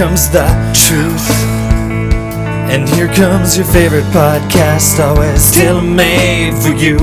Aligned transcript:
And 0.00 0.08
here 0.08 0.08
comes 0.08 0.30
the 0.30 0.46
truth. 0.86 1.30
And 2.70 2.88
here 2.88 3.08
comes 3.08 3.56
your 3.56 3.66
favorite 3.66 4.04
podcast, 4.04 4.98
always 4.98 5.52
tailor 5.52 5.82
made 5.82 6.54
for 6.54 6.70
you. 6.70 6.96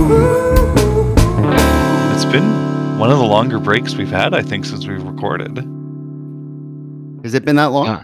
It's 2.15 2.25
been 2.25 2.97
one 2.97 3.11
of 3.11 3.19
the 3.19 3.25
longer 3.25 3.59
breaks 3.59 3.95
we've 3.95 4.09
had, 4.09 4.33
I 4.33 4.41
think, 4.41 4.65
since 4.65 4.87
we've 4.87 5.03
recorded. 5.03 5.57
Has 7.23 7.33
it 7.33 7.45
been 7.45 7.57
that 7.57 7.65
long? 7.65 7.85
Yeah. 7.85 8.03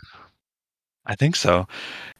I 1.05 1.15
think 1.15 1.35
so. 1.35 1.67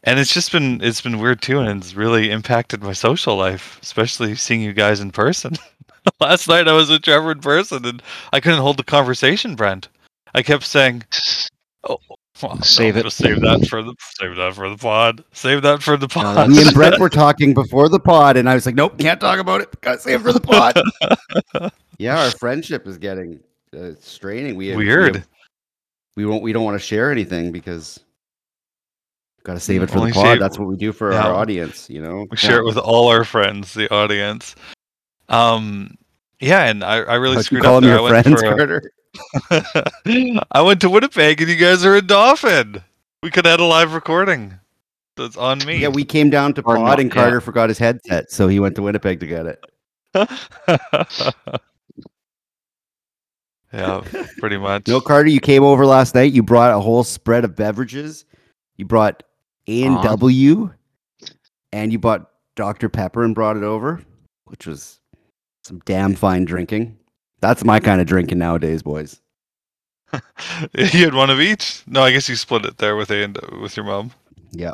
And 0.02 0.18
it's 0.18 0.34
just 0.34 0.52
been 0.52 0.80
it's 0.82 1.00
been 1.00 1.18
weird 1.18 1.40
too, 1.40 1.60
and 1.60 1.82
it's 1.82 1.94
really 1.94 2.30
impacted 2.30 2.82
my 2.82 2.92
social 2.92 3.36
life, 3.36 3.78
especially 3.82 4.34
seeing 4.34 4.60
you 4.60 4.72
guys 4.72 5.00
in 5.00 5.12
person. 5.12 5.54
Last 6.20 6.48
night 6.48 6.68
I 6.68 6.72
was 6.72 6.90
with 6.90 7.02
Trevor 7.02 7.32
in 7.32 7.40
person, 7.40 7.84
and 7.86 8.02
I 8.32 8.40
couldn't 8.40 8.60
hold 8.60 8.76
the 8.76 8.84
conversation, 8.84 9.54
Brent. 9.54 9.88
I 10.34 10.42
kept 10.42 10.64
saying, 10.64 11.04
"Oh, 11.88 11.98
well, 12.42 12.60
Save 12.62 12.96
no, 12.96 13.02
it. 13.02 13.10
Save 13.10 13.40
that 13.42 13.66
for 13.68 13.82
the 13.82 13.94
save 14.18 14.36
that 14.36 14.54
for 14.54 14.68
the 14.68 14.76
pod. 14.76 15.22
Save 15.32 15.62
that 15.62 15.82
for 15.82 15.96
the 15.96 16.08
pod." 16.08 16.36
that's- 16.36 16.56
Me 16.56 16.62
and 16.62 16.74
Brett 16.74 16.98
were 16.98 17.08
talking 17.10 17.54
before 17.54 17.88
the 17.88 18.00
pod, 18.00 18.36
and 18.36 18.48
I 18.48 18.54
was 18.54 18.66
like, 18.66 18.74
"Nope, 18.74 18.98
can't 18.98 19.20
talk 19.20 19.38
about 19.38 19.60
it. 19.60 19.80
Gotta 19.80 20.00
save 20.00 20.20
it 20.20 20.22
for 20.24 20.32
the 20.32 20.40
pod." 20.40 21.72
yeah, 21.98 22.24
our 22.24 22.30
friendship 22.32 22.86
is 22.86 22.98
getting 22.98 23.40
uh, 23.76 23.90
straining. 24.00 24.56
We 24.56 24.70
we 24.74 24.84
Weird. 24.84 25.16
have- 25.16 25.28
We, 26.16 26.26
won't. 26.26 26.42
We 26.42 26.52
don't 26.52 26.64
want 26.64 26.74
to 26.80 26.84
share 26.84 27.10
anything 27.10 27.52
because 27.52 28.00
got 29.44 29.54
to 29.54 29.60
save 29.60 29.82
it 29.82 29.90
for 29.90 29.98
Only 29.98 30.10
the 30.10 30.14
pod. 30.14 30.24
save- 30.26 30.40
That's 30.40 30.58
what 30.58 30.68
we 30.68 30.76
do 30.76 30.92
for 30.92 31.12
Yeah. 31.12 31.26
our 31.26 31.34
audience. 31.34 31.88
You 31.90 32.00
know, 32.02 32.26
We 32.30 32.36
share 32.36 32.58
it 32.58 32.64
with 32.64 32.78
all 32.78 33.08
our 33.08 33.24
friends, 33.24 33.74
the 33.74 33.92
audience. 33.92 34.54
Um, 35.28 35.96
yeah, 36.40 36.64
and 36.64 36.82
I, 36.84 36.96
I 36.98 37.14
really 37.14 37.36
Like, 37.36 37.38
you 37.38 37.42
screwed 37.44 37.62
call 37.62 37.76
up 37.76 37.82
them 37.82 37.90
there. 37.90 37.98
your 38.00 38.08
I 38.08 38.12
went 38.12 38.24
friends, 38.24 38.40
for 38.42 38.46
a- 38.46 38.56
Carter. 38.56 38.90
I 40.50 40.62
went 40.62 40.80
to 40.82 40.90
Winnipeg 40.90 41.40
and 41.40 41.50
you 41.50 41.56
guys 41.56 41.84
are 41.84 41.96
in 41.96 42.06
Dauphin. 42.06 42.82
We 43.22 43.30
could 43.30 43.46
have 43.46 43.52
had 43.52 43.60
a 43.60 43.64
live 43.64 43.94
recording. 43.94 44.58
That's 45.16 45.36
on 45.36 45.58
me. 45.60 45.78
Yeah, 45.78 45.88
we 45.88 46.04
came 46.04 46.28
down 46.30 46.54
to 46.54 46.62
Or 46.62 46.76
pod, 46.76 46.84
not, 46.84 47.00
and 47.00 47.08
yeah. 47.08 47.14
Carter 47.14 47.40
forgot 47.40 47.68
his 47.68 47.78
headset, 47.78 48.30
so 48.30 48.48
he 48.48 48.58
went 48.58 48.74
to 48.76 48.82
Winnipeg 48.82 49.20
to 49.20 49.26
get 49.26 49.46
it. 49.46 49.64
yeah, 53.72 54.02
pretty 54.38 54.56
much. 54.56 54.88
No, 54.88 55.00
Carter, 55.00 55.28
you 55.28 55.40
came 55.40 55.62
over 55.62 55.86
last 55.86 56.14
night. 56.14 56.32
You 56.32 56.42
brought 56.42 56.76
a 56.76 56.80
whole 56.80 57.04
spread 57.04 57.44
of 57.44 57.54
beverages. 57.54 58.24
You 58.76 58.86
brought 58.86 59.22
A 59.68 59.84
and 59.84 60.02
W, 60.02 60.64
uh-huh. 60.64 61.32
and 61.72 61.92
you 61.92 61.98
bought 61.98 62.30
Dr 62.56 62.88
Pepper 62.88 63.22
and 63.24 63.34
brought 63.34 63.56
it 63.56 63.62
over, 63.62 64.02
which 64.46 64.66
was 64.66 64.98
some 65.64 65.80
damn 65.84 66.14
fine 66.14 66.44
drinking. 66.44 66.98
That's 67.44 67.62
my 67.62 67.78
kind 67.78 68.00
of 68.00 68.06
drinking 68.06 68.38
nowadays, 68.38 68.82
boys. 68.82 69.20
you 70.72 71.04
had 71.04 71.12
one 71.12 71.28
of 71.28 71.42
each. 71.42 71.82
No, 71.86 72.02
I 72.02 72.10
guess 72.10 72.26
you 72.26 72.36
split 72.36 72.64
it 72.64 72.78
there 72.78 72.96
with 72.96 73.10
a 73.10 73.22
and 73.22 73.38
with 73.60 73.76
your 73.76 73.84
mom. 73.84 74.12
Yeah. 74.50 74.72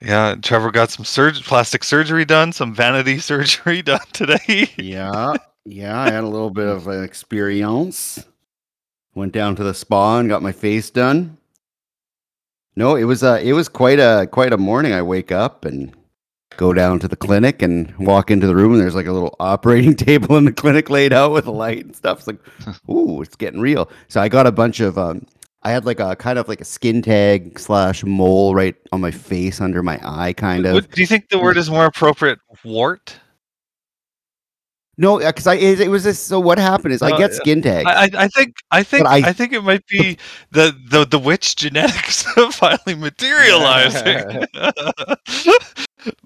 Yeah, 0.00 0.34
Trevor 0.42 0.72
got 0.72 0.90
some 0.90 1.04
surg- 1.04 1.36
plastic 1.44 1.84
surgery 1.84 2.24
done, 2.24 2.50
some 2.50 2.74
vanity 2.74 3.18
surgery 3.20 3.80
done 3.80 4.00
today. 4.12 4.68
Yeah, 4.76 5.34
yeah. 5.64 6.00
I 6.00 6.10
had 6.10 6.24
a 6.24 6.28
little 6.28 6.50
bit 6.50 6.66
of 6.66 6.88
an 6.88 7.04
experience. 7.10 8.24
Went 9.14 9.32
down 9.32 9.54
to 9.54 9.62
the 9.62 9.72
spa 9.72 10.18
and 10.18 10.28
got 10.28 10.42
my 10.42 10.50
face 10.50 10.90
done. 10.90 11.38
No, 12.74 12.96
it 12.96 13.04
was 13.04 13.22
uh 13.22 13.38
it 13.40 13.52
was 13.52 13.68
quite 13.68 14.00
a 14.00 14.26
quite 14.32 14.52
a 14.52 14.58
morning. 14.58 14.92
I 14.92 15.02
wake 15.02 15.30
up 15.30 15.64
and 15.64 15.94
go 16.56 16.72
down 16.72 16.98
to 17.00 17.08
the 17.08 17.16
clinic 17.16 17.62
and 17.62 17.96
walk 17.98 18.30
into 18.30 18.46
the 18.46 18.54
room 18.54 18.72
and 18.72 18.80
there's 18.80 18.94
like 18.94 19.06
a 19.06 19.12
little 19.12 19.34
operating 19.40 19.94
table 19.94 20.36
in 20.36 20.44
the 20.44 20.52
clinic 20.52 20.90
laid 20.90 21.12
out 21.12 21.32
with 21.32 21.46
a 21.46 21.50
light 21.50 21.84
and 21.84 21.96
stuff. 21.96 22.18
It's 22.18 22.26
like, 22.26 22.38
ooh, 22.90 23.22
it's 23.22 23.36
getting 23.36 23.60
real. 23.60 23.90
So 24.08 24.20
I 24.20 24.28
got 24.28 24.46
a 24.46 24.52
bunch 24.52 24.80
of 24.80 24.98
um 24.98 25.26
I 25.64 25.70
had 25.70 25.86
like 25.86 25.98
a 25.98 26.14
kind 26.14 26.38
of 26.38 26.46
like 26.46 26.60
a 26.60 26.64
skin 26.64 27.00
tag 27.00 27.58
slash 27.58 28.04
mole 28.04 28.54
right 28.54 28.76
on 28.92 29.00
my 29.00 29.10
face 29.10 29.62
under 29.62 29.82
my 29.82 29.98
eye, 30.02 30.34
kind 30.34 30.66
of. 30.66 30.90
Do 30.90 31.00
you 31.00 31.06
think 31.06 31.30
the 31.30 31.38
word 31.38 31.56
is 31.56 31.70
more 31.70 31.86
appropriate? 31.86 32.38
Wart? 32.64 33.18
No, 34.96 35.18
because 35.18 35.46
I 35.46 35.54
it, 35.54 35.80
it 35.80 35.88
was 35.88 36.04
this. 36.04 36.18
So 36.18 36.40
what 36.40 36.58
happened 36.58 36.94
is 36.94 37.02
I 37.02 37.10
Uh, 37.10 37.12
get 37.12 37.34
skin 37.34 37.62
tag. 37.62 37.86
I, 37.86 38.10
I 38.16 38.28
think 38.28 38.56
I 38.70 38.82
think 38.82 39.06
I- 39.06 39.22
I, 39.24 39.32
think 39.32 39.52
it 39.52 39.62
might 39.62 39.86
be 39.86 40.16
the 40.50 40.74
the 40.88 41.04
the 41.04 41.18
witch 41.18 41.56
genetics 41.56 42.22
finally 42.52 42.94
materializing. 42.94 44.46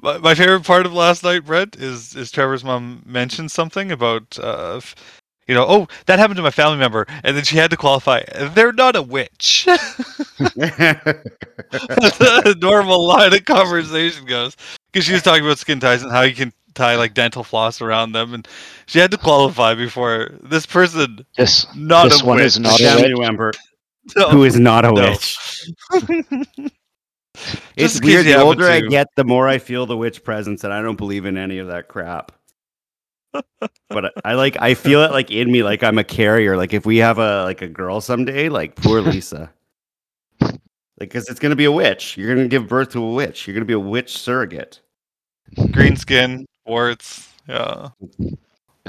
my, 0.03 0.19
my 0.19 0.35
favorite 0.35 0.65
part 0.65 0.87
of 0.87 0.93
last 0.93 1.23
night, 1.25 1.45
Brett, 1.45 1.77
is 1.77 2.15
is 2.17 2.31
Trevor's 2.31 2.65
mom 2.65 3.03
mentioned 3.07 3.51
something 3.51 3.91
about 3.93 4.39
uh, 4.39 4.81
you 5.47 5.55
know, 5.55 5.65
oh 5.69 5.89
that 6.07 6.19
happened 6.19 6.37
to 6.37 6.43
my 6.43 6.51
family 6.51 6.79
member, 6.79 7.07
and 7.25 7.37
then 7.37 7.45
she 7.45 7.57
had 7.57 7.71
to 7.71 7.77
qualify. 7.77 8.23
They're 8.55 8.73
not 8.73 8.97
a 8.97 9.03
witch. 9.03 9.65
the 10.39 11.27
normal 12.61 13.07
line 13.07 13.33
of 13.35 13.45
conversation 13.45 14.27
goes 14.27 14.57
because 14.93 15.05
she 15.07 15.13
was 15.13 15.23
talking 15.23 15.45
about 15.45 15.59
skin 15.59 15.81
ties 15.81 16.03
and 16.03 16.13
how 16.13 16.23
you 16.23 16.35
can 16.35 16.53
tie 16.79 16.97
like 16.97 17.13
dental 17.15 17.45
floss 17.45 17.81
around 17.83 18.13
them, 18.13 18.33
and 18.35 18.49
she 18.87 18.99
had 18.99 19.11
to 19.11 19.19
qualify 19.19 19.75
before 19.75 20.31
this 20.43 20.65
person 20.65 21.27
This 21.37 21.67
not 21.77 22.05
this 22.11 22.23
a 22.23 22.25
one 22.27 22.37
witch. 22.39 22.47
is 22.47 22.59
not 22.61 22.81
a 22.81 23.03
witch. 23.03 23.19
member 23.19 23.53
No. 24.17 24.31
who 24.31 24.45
is 24.45 24.59
not 24.59 24.85
a 24.87 24.93
No. 24.93 25.11
witch. 25.11 25.37
It's 27.77 28.01
in 28.01 28.05
weird. 28.07 28.27
The 28.27 28.35
older 28.41 28.67
I 28.69 28.81
get, 28.81 29.07
the 29.15 29.23
more 29.25 29.47
I 29.47 29.59
feel 29.59 29.87
the 29.87 29.97
witch 29.97 30.25
presence, 30.25 30.65
and 30.65 30.73
I 30.73 30.83
don't 30.83 30.97
believe 30.97 31.25
in 31.25 31.37
any 31.37 31.59
of 31.59 31.69
that 31.69 31.87
crap. 31.89 32.33
but 33.33 34.07
I, 34.07 34.11
I 34.25 34.35
like 34.35 34.57
I 34.61 34.75
feel 34.75 35.05
it 35.05 35.13
like 35.13 35.31
in 35.31 35.53
me, 35.53 35.63
like 35.63 35.85
I'm 35.85 35.99
a 35.99 36.05
carrier. 36.05 36.57
Like 36.57 36.73
if 36.75 36.85
we 36.85 36.97
have 36.97 37.19
a 37.19 37.45
like 37.45 37.63
a 37.63 37.69
girl 37.69 38.01
someday, 38.01 38.49
like 38.49 38.75
poor 38.75 39.01
Lisa. 39.13 39.51
like 40.41 40.59
because 40.99 41.29
it's 41.29 41.39
gonna 41.39 41.55
be 41.55 41.67
a 41.67 41.71
witch. 41.73 42.17
You're 42.17 42.35
gonna 42.35 42.49
give 42.49 42.67
birth 42.67 42.91
to 42.93 43.05
a 43.05 43.13
witch. 43.13 43.47
You're 43.47 43.55
gonna 43.55 43.67
be 43.67 43.73
a 43.75 43.79
witch 43.79 44.19
surrogate. 44.19 44.81
green 45.71 45.95
skin, 45.97 46.45
warts. 46.69 47.33
Yeah. 47.49 47.89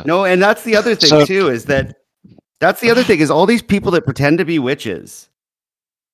No, 0.06 0.26
and 0.26 0.42
that's 0.42 0.64
the 0.64 0.76
other 0.76 0.96
thing 0.96 1.10
So- 1.10 1.26
too, 1.26 1.48
is 1.50 1.66
that 1.66 1.96
that's 2.60 2.82
the 2.82 2.92
other 2.92 3.04
thing 3.04 3.20
is 3.20 3.32
all 3.32 3.46
these 3.46 3.62
people 3.62 3.92
that 3.92 4.06
pretend 4.06 4.38
to 4.40 4.46
be 4.46 4.60
witches. 4.60 5.30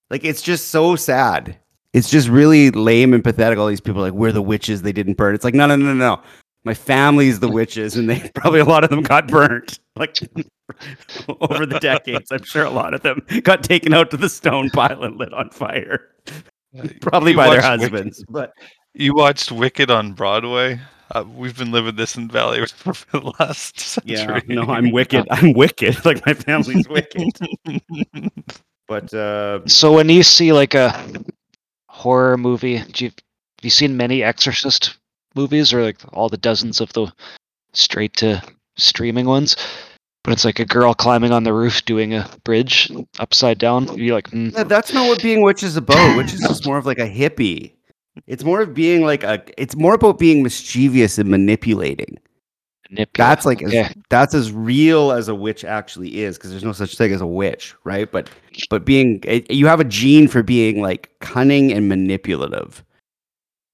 Like 0.09 0.23
it's 0.23 0.41
just 0.41 0.69
so 0.69 0.95
sad. 0.95 1.57
It's 1.93 2.09
just 2.09 2.27
really 2.27 2.71
lame 2.71 3.13
and 3.13 3.23
pathetic. 3.23 3.57
All 3.57 3.67
these 3.67 3.81
people 3.81 4.01
are 4.01 4.05
like, 4.11 4.13
we're 4.13 4.31
the 4.31 4.41
witches, 4.41 4.81
they 4.81 4.91
didn't 4.91 5.13
burn. 5.15 5.33
It's 5.33 5.43
like, 5.45 5.53
no, 5.55 5.65
no, 5.65 5.75
no, 5.75 5.85
no, 5.85 5.93
no. 5.93 6.21
My 6.65 6.73
family's 6.73 7.39
the 7.39 7.47
witches, 7.49 7.95
and 7.95 8.09
they 8.09 8.29
probably 8.35 8.59
a 8.59 8.65
lot 8.65 8.83
of 8.83 8.89
them 8.89 9.01
got 9.01 9.27
burnt. 9.27 9.79
Like 9.95 10.17
over 11.41 11.65
the 11.65 11.79
decades. 11.79 12.31
I'm 12.31 12.43
sure 12.43 12.65
a 12.65 12.69
lot 12.69 12.93
of 12.93 13.01
them 13.01 13.21
got 13.43 13.63
taken 13.63 13.93
out 13.93 14.11
to 14.11 14.17
the 14.17 14.29
stone 14.29 14.69
pile 14.71 15.03
and 15.03 15.15
lit 15.17 15.33
on 15.33 15.49
fire. 15.51 16.09
Probably 17.01 17.31
You 17.31 17.37
by 17.37 17.49
their 17.49 17.61
watched 17.61 17.79
Wicked- 17.81 17.91
husbands. 17.93 18.25
But 18.29 18.51
You 18.93 19.13
watched 19.15 19.51
Wicked 19.51 19.89
on 19.89 20.13
Broadway. 20.13 20.79
Uh, 21.11 21.23
we've 21.35 21.57
been 21.57 21.71
living 21.71 21.95
this 21.95 22.15
in 22.15 22.27
Valley 22.27 22.65
for 22.75 22.93
the 23.11 23.33
last 23.39 23.99
yeah, 24.03 24.17
century. 24.17 24.55
no, 24.55 24.63
I'm 24.63 24.91
wicked. 24.91 25.25
I'm 25.29 25.53
wicked. 25.53 25.97
Like 26.05 26.25
my 26.25 26.33
family's 26.33 26.87
wicked. 26.89 27.29
But 28.87 29.11
uh 29.13 29.67
So 29.67 29.93
when 29.93 30.09
you 30.09 30.21
see 30.23 30.53
like 30.53 30.73
a 30.75 30.93
horror 31.89 32.37
movie, 32.37 32.79
do 32.91 33.05
you, 33.05 33.09
have 33.09 33.63
you 33.63 33.69
seen 33.71 33.97
many 33.97 34.21
Exorcist 34.21 34.97
movies 35.35 35.73
or 35.73 35.81
like 35.83 35.97
all 36.13 36.29
the 36.29 36.37
dozens 36.37 36.79
of 36.81 36.93
the 36.93 37.11
straight 37.73 38.15
to 38.17 38.41
streaming 38.77 39.25
ones? 39.25 39.55
But 40.23 40.33
it's 40.33 40.45
like 40.45 40.59
a 40.59 40.65
girl 40.65 40.93
climbing 40.93 41.31
on 41.31 41.43
the 41.43 41.53
roof 41.53 41.85
doing 41.85 42.13
a 42.13 42.27
bridge 42.43 42.91
upside 43.19 43.57
down. 43.59 43.95
You're 43.97 44.15
like, 44.15 44.29
mm, 44.31 44.53
Yeah, 44.53 44.63
that's 44.63 44.91
not 44.93 45.07
what 45.07 45.21
being 45.21 45.41
witch 45.43 45.61
is 45.63 45.77
about. 45.77 46.17
Witch 46.17 46.33
is 46.33 46.41
just 46.41 46.65
more 46.65 46.77
of 46.77 46.85
like 46.85 46.99
a 46.99 47.09
hippie. 47.09 47.73
It's 48.27 48.43
more 48.43 48.61
of 48.61 48.73
being 48.73 49.03
like 49.03 49.23
a. 49.23 49.43
It's 49.57 49.75
more 49.75 49.93
about 49.93 50.19
being 50.19 50.43
mischievous 50.43 51.17
and 51.17 51.29
manipulating. 51.29 52.17
manipulate. 52.89 53.13
That's 53.17 53.45
like 53.45 53.63
okay. 53.63 53.79
as, 53.79 53.93
that's 54.09 54.33
as 54.33 54.51
real 54.51 55.11
as 55.11 55.27
a 55.27 55.35
witch 55.35 55.63
actually 55.63 56.21
is, 56.21 56.37
because 56.37 56.51
there's 56.51 56.63
no 56.63 56.71
such 56.71 56.97
thing 56.97 57.11
as 57.11 57.21
a 57.21 57.27
witch, 57.27 57.75
right? 57.83 58.11
But 58.11 58.29
but 58.69 58.85
being 58.85 59.19
it, 59.23 59.49
you 59.51 59.67
have 59.67 59.79
a 59.79 59.85
gene 59.85 60.27
for 60.27 60.43
being 60.43 60.81
like 60.81 61.09
cunning 61.19 61.71
and 61.71 61.89
manipulative, 61.89 62.83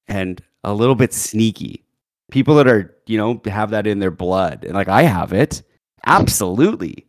and 0.07 0.41
a 0.63 0.73
little 0.73 0.95
bit 0.95 1.13
sneaky. 1.13 1.83
People 2.31 2.55
that 2.55 2.67
are 2.67 2.95
you 3.07 3.17
know 3.17 3.41
have 3.45 3.69
that 3.71 3.87
in 3.87 3.99
their 3.99 4.11
blood, 4.11 4.63
and 4.63 4.73
like 4.73 4.87
I 4.87 5.03
have 5.03 5.33
it, 5.33 5.61
absolutely. 6.05 7.05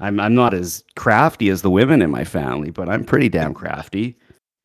I'm 0.00 0.18
I'm 0.18 0.34
not 0.34 0.54
as 0.54 0.82
crafty 0.96 1.48
as 1.50 1.62
the 1.62 1.70
women 1.70 2.02
in 2.02 2.10
my 2.10 2.24
family, 2.24 2.70
but 2.70 2.88
I'm 2.88 3.04
pretty 3.04 3.28
damn 3.28 3.54
crafty. 3.54 4.16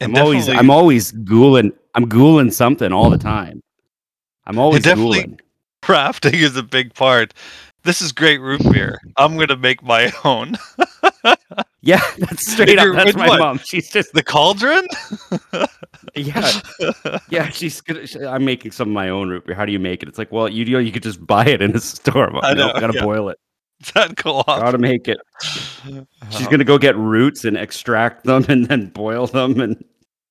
I'm 0.02 0.16
always 0.16 0.48
I'm 0.50 0.70
always 0.70 1.12
ghouling 1.12 1.74
I'm 1.96 2.08
ghouling 2.08 2.52
something 2.52 2.92
all 2.92 3.10
the 3.10 3.18
time. 3.18 3.62
I'm 4.46 4.58
always 4.60 4.84
definitely- 4.84 5.20
ghouling. 5.22 5.40
crafting 5.82 6.34
is 6.34 6.56
a 6.58 6.64
big 6.64 6.94
part. 6.94 7.34
This 7.84 8.02
is 8.02 8.12
great 8.12 8.40
root 8.42 8.62
beer. 8.72 9.00
I'm 9.18 9.38
gonna 9.38 9.56
make 9.58 9.82
my 9.82 10.12
own. 10.26 10.58
Yeah, 11.82 12.02
that's 12.18 12.52
straight 12.52 12.78
up. 12.78 12.94
That's 12.94 13.16
my 13.16 13.28
what? 13.30 13.40
mom. 13.40 13.58
She's 13.60 13.90
just 13.90 14.12
The 14.14 14.22
cauldron? 14.24 14.86
yeah, 16.16 16.52
yeah. 17.30 17.50
She's 17.50 17.80
gonna. 17.80 18.06
She, 18.06 18.20
I'm 18.20 18.44
making 18.44 18.72
some 18.72 18.90
of 18.90 18.94
my 18.94 19.08
own 19.10 19.30
root 19.30 19.46
beer. 19.46 19.56
How 19.56 19.66
do 19.66 19.72
you 19.72 19.80
make 19.80 20.04
it? 20.04 20.10
It's 20.10 20.18
like, 20.18 20.32
well, 20.32 20.50
you 20.50 20.66
you, 20.66 20.74
know, 20.74 20.80
you 20.80 20.92
could 20.92 21.04
just 21.04 21.26
buy 21.26 21.46
it 21.46 21.62
in 21.62 21.74
a 21.76 21.80
store. 21.80 22.30
But 22.32 22.44
I 22.46 22.54
no, 22.54 22.68
know, 22.68 22.80
gotta 22.80 22.94
yeah. 22.96 23.04
boil 23.04 23.30
it. 23.30 23.40
That 23.94 24.26
off? 24.26 24.46
Gotta 24.46 24.78
make 24.78 25.08
it. 25.08 25.20
She's 26.32 26.48
gonna 26.48 26.66
go 26.66 26.78
get 26.78 26.98
roots 26.98 27.46
and 27.46 27.56
extract 27.56 28.26
them 28.26 28.46
and 28.50 28.66
then 28.66 28.88
boil 28.88 29.26
them 29.28 29.62
and 29.62 29.82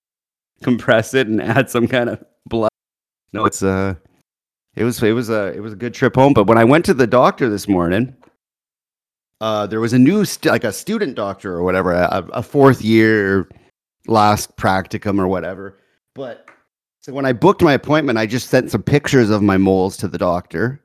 compress 0.63 1.15
it 1.15 1.29
and 1.29 1.41
add 1.41 1.71
some 1.71 1.89
kind 1.89 2.11
of 2.11 2.23
blood. 2.47 2.71
No, 3.33 3.47
it's 3.47 3.63
uh 3.63 3.95
it 4.77 4.85
was 4.85 5.03
it 5.03 5.13
was 5.13 5.31
a 5.31 5.55
it 5.55 5.61
was 5.61 5.73
a 5.73 5.77
good 5.77 5.95
trip 5.95 6.15
home. 6.15 6.35
But 6.35 6.47
when 6.47 6.59
I 6.59 6.65
went 6.65 6.85
to 6.87 6.95
the 6.95 7.07
doctor 7.07 7.49
this 7.49 7.69
morning, 7.69 8.15
uh 9.41 9.67
there 9.67 9.81
was 9.81 9.95
a 9.95 9.99
new 9.99 10.27
st- 10.27 10.53
like 10.53 10.65
a 10.65 10.73
student 10.73 11.15
doctor 11.15 11.55
or 11.55 11.63
whatever, 11.63 11.93
a, 11.95 12.29
a 12.35 12.43
fourth 12.43 12.83
year 12.83 13.49
last 14.07 14.57
practicum 14.59 15.19
or 15.19 15.27
whatever. 15.27 15.79
But 16.15 16.49
so 17.01 17.15
when 17.15 17.25
I 17.25 17.33
booked 17.33 17.63
my 17.63 17.73
appointment, 17.73 18.19
I 18.19 18.27
just 18.27 18.51
sent 18.51 18.71
some 18.71 18.83
pictures 18.83 19.31
of 19.31 19.41
my 19.41 19.57
moles 19.57 19.97
to 19.99 20.09
the 20.09 20.19
doctor 20.19 20.83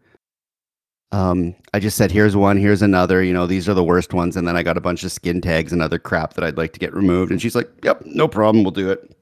um, 1.13 1.55
I 1.73 1.79
just 1.79 1.95
said, 1.95 2.11
here's 2.11 2.35
one, 2.35 2.57
here's 2.57 2.81
another, 2.81 3.23
you 3.23 3.33
know, 3.33 3.45
these 3.45 3.69
are 3.69 3.75
the 3.75 3.83
worst 3.83 4.13
ones. 4.13 4.35
And 4.35 4.47
then 4.47 4.57
I 4.57 4.63
got 4.63 4.77
a 4.77 4.81
bunch 4.81 5.03
of 5.03 5.11
skin 5.11 5.41
tags 5.41 5.71
and 5.71 5.81
other 5.81 5.99
crap 5.99 6.33
that 6.33 6.43
I'd 6.43 6.57
like 6.57 6.73
to 6.73 6.79
get 6.79 6.93
removed. 6.93 7.31
And 7.31 7.39
she's 7.41 7.55
like, 7.55 7.69
yep, 7.83 8.01
no 8.05 8.27
problem, 8.27 8.63
we'll 8.63 8.71
do 8.71 8.89
it. 8.89 9.15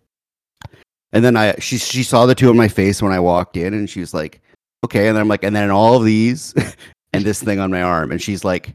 And 1.11 1.23
then 1.25 1.35
I, 1.35 1.53
she, 1.59 1.77
she 1.77 2.03
saw 2.03 2.25
the 2.25 2.33
two 2.33 2.49
on 2.49 2.55
my 2.55 2.69
face 2.69 3.01
when 3.01 3.11
I 3.11 3.19
walked 3.19 3.57
in 3.57 3.73
and 3.73 3.89
she 3.89 3.99
was 3.99 4.13
like, 4.13 4.41
okay. 4.85 5.07
And 5.07 5.17
then 5.17 5.21
I'm 5.21 5.27
like, 5.27 5.43
and 5.43 5.53
then 5.53 5.69
all 5.69 5.97
of 5.97 6.05
these 6.05 6.53
and 7.13 7.25
this 7.25 7.43
thing 7.43 7.59
on 7.59 7.69
my 7.69 7.81
arm. 7.81 8.11
And 8.11 8.21
she's 8.21 8.45
like, 8.45 8.73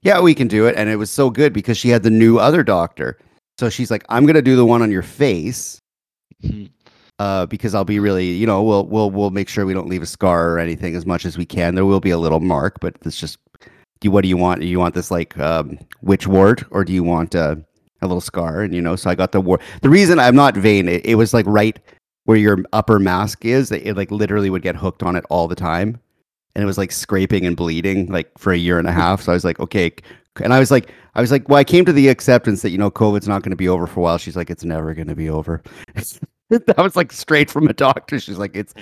yeah, 0.00 0.18
we 0.18 0.34
can 0.34 0.48
do 0.48 0.66
it. 0.66 0.74
And 0.76 0.88
it 0.88 0.96
was 0.96 1.10
so 1.10 1.28
good 1.28 1.52
because 1.52 1.76
she 1.76 1.90
had 1.90 2.02
the 2.02 2.10
new 2.10 2.38
other 2.38 2.62
doctor. 2.62 3.18
So 3.58 3.68
she's 3.68 3.90
like, 3.90 4.04
I'm 4.08 4.24
going 4.24 4.36
to 4.36 4.42
do 4.42 4.56
the 4.56 4.64
one 4.64 4.80
on 4.80 4.90
your 4.90 5.02
face 5.02 5.80
Mhm. 6.44 6.70
Uh, 7.18 7.46
because 7.46 7.74
I'll 7.74 7.84
be 7.84 7.98
really, 7.98 8.32
you 8.32 8.46
know, 8.46 8.62
we'll 8.62 8.86
we'll 8.86 9.10
we'll 9.10 9.30
make 9.30 9.48
sure 9.48 9.66
we 9.66 9.74
don't 9.74 9.88
leave 9.88 10.02
a 10.02 10.06
scar 10.06 10.50
or 10.50 10.58
anything 10.58 10.94
as 10.94 11.04
much 11.04 11.24
as 11.24 11.36
we 11.36 11.44
can. 11.44 11.74
There 11.74 11.84
will 11.84 12.00
be 12.00 12.10
a 12.10 12.18
little 12.18 12.40
mark, 12.40 12.78
but 12.80 12.96
it's 13.04 13.18
just, 13.18 13.38
do 14.00 14.10
what 14.10 14.22
do 14.22 14.28
you 14.28 14.36
want? 14.36 14.60
Do 14.60 14.66
you 14.66 14.78
want 14.78 14.94
this 14.94 15.10
like 15.10 15.36
um, 15.38 15.78
witch 16.02 16.26
wart, 16.26 16.64
or 16.70 16.84
do 16.84 16.92
you 16.92 17.02
want 17.02 17.34
uh, 17.34 17.56
a 18.02 18.06
little 18.06 18.20
scar? 18.20 18.62
And 18.62 18.74
you 18.74 18.80
know, 18.80 18.94
so 18.94 19.10
I 19.10 19.14
got 19.14 19.32
the 19.32 19.40
wart. 19.40 19.60
The 19.82 19.90
reason 19.90 20.18
I'm 20.18 20.36
not 20.36 20.56
vain, 20.56 20.88
it, 20.88 21.04
it 21.04 21.16
was 21.16 21.34
like 21.34 21.46
right 21.46 21.78
where 22.24 22.36
your 22.36 22.58
upper 22.72 22.98
mask 22.98 23.44
is. 23.44 23.72
It, 23.72 23.86
it 23.86 23.96
like 23.96 24.10
literally 24.10 24.50
would 24.50 24.62
get 24.62 24.76
hooked 24.76 25.02
on 25.02 25.16
it 25.16 25.24
all 25.28 25.48
the 25.48 25.56
time, 25.56 26.00
and 26.54 26.62
it 26.62 26.66
was 26.66 26.78
like 26.78 26.92
scraping 26.92 27.46
and 27.46 27.56
bleeding 27.56 28.06
like 28.06 28.30
for 28.38 28.52
a 28.52 28.58
year 28.58 28.78
and 28.78 28.86
a 28.86 28.92
half. 29.02 29.22
So 29.22 29.32
I 29.32 29.34
was 29.34 29.44
like, 29.44 29.58
okay. 29.58 29.92
And 30.40 30.54
I 30.54 30.60
was 30.60 30.70
like, 30.70 30.92
I 31.16 31.20
was 31.20 31.32
like, 31.32 31.48
well, 31.48 31.58
I 31.58 31.64
came 31.64 31.84
to 31.84 31.92
the 31.92 32.06
acceptance 32.06 32.62
that 32.62 32.70
you 32.70 32.78
know, 32.78 32.92
COVID's 32.92 33.26
not 33.26 33.42
going 33.42 33.50
to 33.50 33.56
be 33.56 33.68
over 33.68 33.88
for 33.88 33.98
a 33.98 34.02
while. 34.04 34.18
She's 34.18 34.36
like, 34.36 34.50
it's 34.50 34.62
never 34.62 34.94
going 34.94 35.08
to 35.08 35.16
be 35.16 35.28
over. 35.28 35.64
that 36.66 36.78
was 36.78 36.96
like 36.96 37.12
straight 37.12 37.50
from 37.50 37.68
a 37.68 37.72
doctor. 37.72 38.18
She's 38.18 38.38
like, 38.38 38.56
it's 38.56 38.74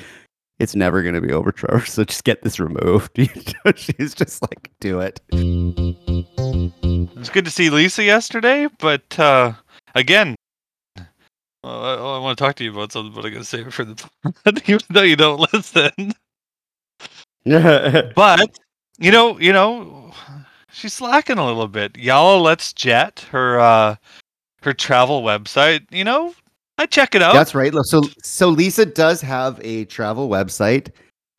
it's 0.59 0.75
never 0.75 1.03
gonna 1.03 1.21
be 1.21 1.33
over, 1.33 1.53
Trevor. 1.53 1.85
So 1.85 2.05
just 2.05 2.25
get 2.25 2.43
this 2.43 2.61
removed. 2.61 3.11
She's 3.77 4.15
just 4.15 4.43
like, 4.43 4.71
do 4.81 5.01
it. 5.01 5.21
It 5.33 7.17
was 7.17 7.31
good 7.31 7.45
to 7.45 7.51
see 7.51 7.71
Lisa 7.71 8.05
yesterday, 8.05 8.69
but 8.79 9.19
uh, 9.19 9.53
again, 9.95 10.37
well, 11.67 11.85
I, 11.85 11.95
I 11.95 12.19
want 12.21 12.39
to 12.39 12.45
talk 12.45 12.55
to 12.57 12.65
you 12.65 12.71
about 12.71 12.93
something, 12.93 13.13
but 13.13 13.25
I'm 13.25 13.33
going 13.33 13.43
to 13.43 13.49
save 13.49 13.67
it 13.67 13.73
for 13.73 13.85
the 13.85 14.09
even 14.67 14.81
though 14.91 15.03
you 15.03 15.17
don't 15.17 15.53
listen. 15.53 16.13
Yeah. 17.45 18.13
But 18.15 18.59
you 18.99 19.11
know, 19.11 19.39
you 19.41 19.53
know, 19.53 20.13
she's 20.71 20.93
slacking 20.93 21.39
a 21.39 21.47
little 21.47 21.67
bit. 21.67 21.99
Yalla 21.99 22.41
Let's 22.41 22.73
Jet, 22.73 23.27
her 23.31 23.59
uh, 23.59 23.97
her 24.63 24.73
travel 24.73 25.23
website. 25.23 25.87
You 25.91 26.05
know, 26.05 26.35
I 26.79 26.87
check 26.87 27.15
it 27.15 27.23
out. 27.23 27.33
That's 27.35 27.55
right. 27.55 27.73
So 27.85 28.03
so 28.23 28.49
Lisa 28.49 28.85
does 28.87 29.21
have 29.23 29.59
a 29.63 29.85
travel 29.87 30.29
website 30.29 30.91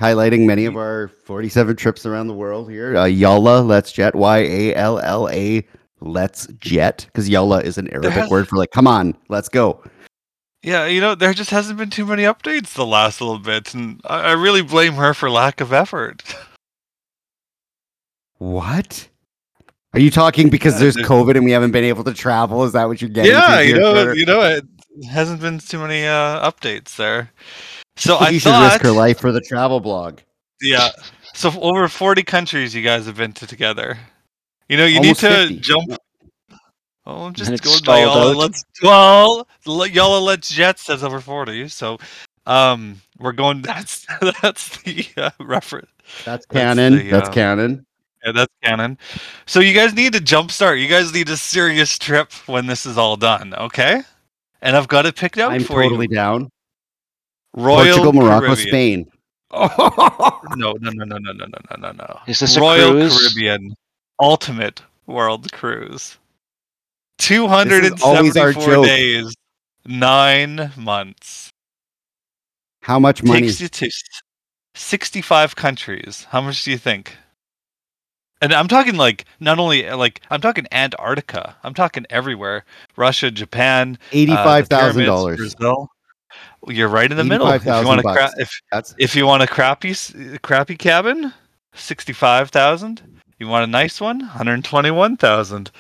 highlighting 0.02 0.46
many 0.46 0.66
of 0.66 0.76
our 0.76 1.10
47 1.26 1.76
trips 1.76 2.06
around 2.06 2.28
the 2.28 2.34
world 2.34 2.70
here. 2.70 2.96
Uh, 2.98 3.06
Yalla 3.06 3.62
Let's 3.62 3.92
Jet, 3.92 4.16
Y 4.16 4.38
A 4.40 4.76
L 4.76 5.00
L 5.00 5.30
A 5.30 5.66
Let's 6.00 6.48
Jet, 6.60 7.06
because 7.08 7.28
Yalla 7.30 7.62
is 7.62 7.78
an 7.78 7.88
Arabic 7.90 8.12
has- 8.14 8.30
word 8.30 8.48
for 8.48 8.58
like, 8.58 8.72
come 8.72 8.88
on, 8.88 9.16
let's 9.30 9.50
go. 9.50 9.84
Yeah, 10.64 10.86
you 10.88 11.00
know, 11.00 11.14
there 11.16 11.34
just 11.34 11.52
hasn't 11.52 11.78
been 11.78 11.92
too 11.92 12.06
many 12.06 12.24
updates 12.24 12.74
the 12.74 12.86
last 12.86 13.22
little 13.22 13.40
bit, 13.40 13.74
and 13.74 14.02
I, 14.06 14.22
I 14.22 14.32
really 14.34 14.64
blame 14.64 14.94
her 14.94 15.14
for 15.14 15.30
lack 15.30 15.62
of 15.62 15.72
effort. 15.72 16.24
What? 18.40 19.08
Are 19.94 20.00
you 20.00 20.12
talking 20.12 20.50
because 20.50 20.74
Yeah, 20.74 20.80
there's 20.82 20.98
COVID 20.98 21.36
and 21.36 21.46
we 21.46 21.52
haven't 21.52 21.72
been 21.72 21.84
able 21.84 22.04
to 22.04 22.14
travel? 22.14 22.64
Is 22.66 22.74
that 22.74 22.86
what 22.86 23.02
you're 23.02 23.10
getting? 23.10 23.32
yeah, 23.32 23.62
you 23.62 23.76
know, 23.80 24.12
you 24.12 24.26
know, 24.26 24.42
it 24.42 24.66
hasn't 25.06 25.42
been 25.42 25.60
too 25.60 25.80
many 25.80 26.06
uh, 26.06 26.50
updates 26.50 26.96
there. 26.96 27.32
So 27.96 28.16
I 28.20 28.30
you 28.30 28.40
should 28.40 28.50
thought, 28.52 28.72
risk 28.74 28.82
her 28.84 28.92
life 28.92 29.20
for 29.20 29.32
the 29.32 29.42
travel 29.42 29.80
blog. 29.80 30.20
yeah. 30.62 30.90
So 31.34 31.52
over 31.62 31.88
forty 31.88 32.24
countries 32.24 32.74
you 32.74 32.82
guys 32.82 33.06
have 33.06 33.18
been 33.18 33.34
to 33.34 33.48
together. 33.48 33.98
You 34.70 34.78
know, 34.78 34.86
you 34.86 34.98
Almost 34.98 35.24
need 35.24 35.30
to 35.30 35.38
50. 35.48 35.56
jump. 35.60 35.98
Oh, 37.06 37.26
I'm 37.28 37.34
just 37.34 37.64
going 37.64 37.80
by 37.86 38.02
y'all. 38.02 38.36
Let's 38.36 38.66
well, 38.84 39.48
Yalla 39.66 40.20
Let's 40.20 40.50
Jet 40.50 40.78
says 40.80 41.04
over 41.04 41.22
forty. 41.22 41.70
So, 41.70 41.98
um, 42.46 43.02
we're 43.20 43.32
going. 43.32 43.62
That's 43.68 44.06
that's 44.42 44.78
the 44.82 45.06
uh, 45.16 45.30
reference. 45.40 45.88
That's 46.26 46.46
That's 46.46 46.48
canon. 46.48 46.98
the, 46.98 47.10
That's 47.10 47.28
um, 47.30 47.34
canon. 47.34 47.86
Yeah, 48.26 48.32
that's 48.32 48.54
canon. 48.64 48.98
So 49.46 49.60
you 49.60 49.74
guys 49.74 49.94
need 49.94 50.12
to 50.14 50.20
jumpstart. 50.20 50.82
You 50.82 50.88
guys 50.90 51.14
need 51.14 51.30
a 51.30 51.38
serious 51.38 51.98
trip 51.98 52.32
when 52.48 52.66
this 52.66 52.86
is 52.86 52.98
all 52.98 53.16
done, 53.16 53.54
okay? 53.54 54.02
And 54.62 54.76
I've 54.76 54.88
got 54.88 55.06
it 55.06 55.16
picked 55.16 55.38
out 55.38 55.52
I'm 55.52 55.64
for 55.64 55.84
totally 55.84 56.08
you. 56.10 56.16
down. 56.16 56.50
Royal 57.56 57.98
Portugal, 57.98 58.14
Morocco, 58.14 58.56
Caribbean. 58.56 58.68
Spain. 58.68 59.12
No, 60.56 60.74
no, 60.80 60.90
no, 60.92 61.04
no, 61.06 61.18
no, 61.18 61.32
no, 61.32 61.46
no, 61.46 61.46
no, 61.46 61.78
no, 61.78 61.92
no. 61.92 62.20
Is 62.28 62.40
this 62.40 62.58
a 62.58 62.62
Royal 62.62 62.92
cruise? 62.92 63.18
Caribbean 63.18 63.76
Ultimate 64.20 64.82
World 65.06 65.52
Cruise? 65.52 66.18
Two 67.18 67.48
hundred 67.48 67.86
and 67.86 68.00
seventy-four 68.00 68.84
days, 68.86 69.34
nine 69.86 70.72
months. 70.76 71.50
How 72.82 73.00
much 73.00 73.24
money? 73.24 73.48
Takes 73.48 73.62
you 73.62 73.70
to 73.70 73.90
sixty-five 74.76 75.56
countries. 75.56 76.28
How 76.30 76.42
much 76.42 76.64
do 76.64 76.72
you 76.72 76.78
think? 76.78 77.16
And 78.42 78.54
I'm 78.54 78.68
talking 78.68 78.96
like 78.96 79.26
not 79.40 79.58
only 79.58 79.90
like 79.90 80.22
I'm 80.30 80.42
talking 80.42 80.68
Antarctica. 80.72 81.56
I'm 81.64 81.74
talking 81.74 82.06
everywhere. 82.10 82.66
Russia, 82.96 83.32
Japan, 83.32 83.98
uh, 84.02 84.06
Eighty-five 84.12 84.68
thousand 84.68 85.06
dollars. 85.06 85.38
Brazil. 85.38 85.90
You're 86.68 86.90
right 86.90 87.10
in 87.10 87.18
the 87.18 87.24
middle. 87.24 87.48
If 87.50 87.66
you 87.66 87.72
want 87.72 88.02
a 88.02 88.04
cra- 88.04 88.34
if 88.38 88.52
That's 88.72 88.94
if 88.98 89.16
you 89.16 89.26
want 89.26 89.44
a 89.44 89.48
crappy 89.48 89.96
crappy 90.42 90.78
cabin, 90.78 91.34
sixty-five 91.74 92.50
thousand. 92.50 93.02
You 93.40 93.48
want 93.48 93.64
a 93.64 93.68
nice 93.68 94.02
one, 94.02 94.20
one 94.20 94.28
hundred 94.28 94.64
twenty-one 94.64 95.18
thousand. 95.18 95.72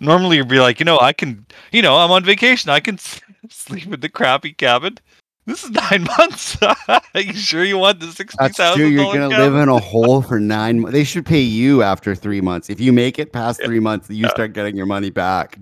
Normally, 0.00 0.38
you'd 0.38 0.48
be 0.48 0.58
like, 0.58 0.80
you 0.80 0.84
know, 0.84 0.98
I 0.98 1.12
can, 1.12 1.46
you 1.70 1.80
know, 1.80 1.96
I'm 1.96 2.10
on 2.10 2.24
vacation. 2.24 2.70
I 2.70 2.80
can 2.80 2.98
sleep 3.48 3.86
in 3.92 4.00
the 4.00 4.08
crappy 4.08 4.52
cabin. 4.52 4.98
This 5.46 5.62
is 5.64 5.70
nine 5.70 6.04
months. 6.18 6.56
Are 6.62 7.02
you 7.20 7.34
sure 7.34 7.64
you 7.64 7.76
want 7.78 8.00
the 8.00 8.10
sixty 8.12 8.36
that's 8.40 8.56
true. 8.74 8.86
You're 8.86 9.12
gonna 9.12 9.28
live 9.28 9.54
in 9.56 9.68
a 9.68 9.78
hole 9.78 10.22
for 10.22 10.40
nine. 10.40 10.80
mo- 10.80 10.90
They 10.90 11.04
should 11.04 11.26
pay 11.26 11.40
you 11.40 11.82
after 11.82 12.14
three 12.14 12.40
months. 12.40 12.70
If 12.70 12.80
you 12.80 12.92
make 12.92 13.18
it 13.18 13.32
past 13.32 13.62
three 13.62 13.80
months, 13.80 14.08
you 14.10 14.28
start 14.28 14.52
getting 14.54 14.74
your 14.76 14.86
money 14.86 15.10
back. 15.10 15.58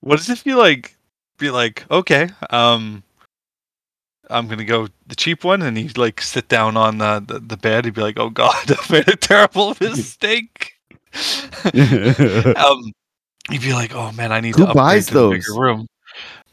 What 0.00 0.20
if 0.20 0.28
it 0.30 0.38
feel 0.38 0.58
like? 0.58 0.96
Be 1.38 1.50
like, 1.50 1.84
okay, 1.90 2.30
um, 2.48 3.02
I'm 4.30 4.48
gonna 4.48 4.64
go 4.64 4.88
the 5.06 5.14
cheap 5.16 5.44
one, 5.44 5.60
and 5.60 5.76
you 5.76 5.90
like 5.96 6.22
sit 6.22 6.48
down 6.48 6.78
on 6.78 6.96
the, 6.98 7.22
the, 7.26 7.40
the 7.40 7.56
bed. 7.58 7.84
He'd 7.84 7.92
be 7.94 8.00
like, 8.00 8.18
oh 8.18 8.30
god, 8.30 8.54
I 8.70 8.92
made 8.92 9.08
a 9.08 9.16
terrible 9.16 9.76
mistake. 9.80 10.72
um, 11.74 12.92
you'd 13.50 13.60
be 13.62 13.72
like, 13.74 13.94
oh 13.94 14.12
man, 14.12 14.32
I 14.32 14.40
need 14.40 14.54
Who 14.54 14.62
to 14.62 14.68
upgrade 14.68 14.76
buys 14.76 15.06
to 15.08 15.14
the 15.14 15.28
bigger 15.28 15.44
those? 15.48 15.58
room. 15.58 15.86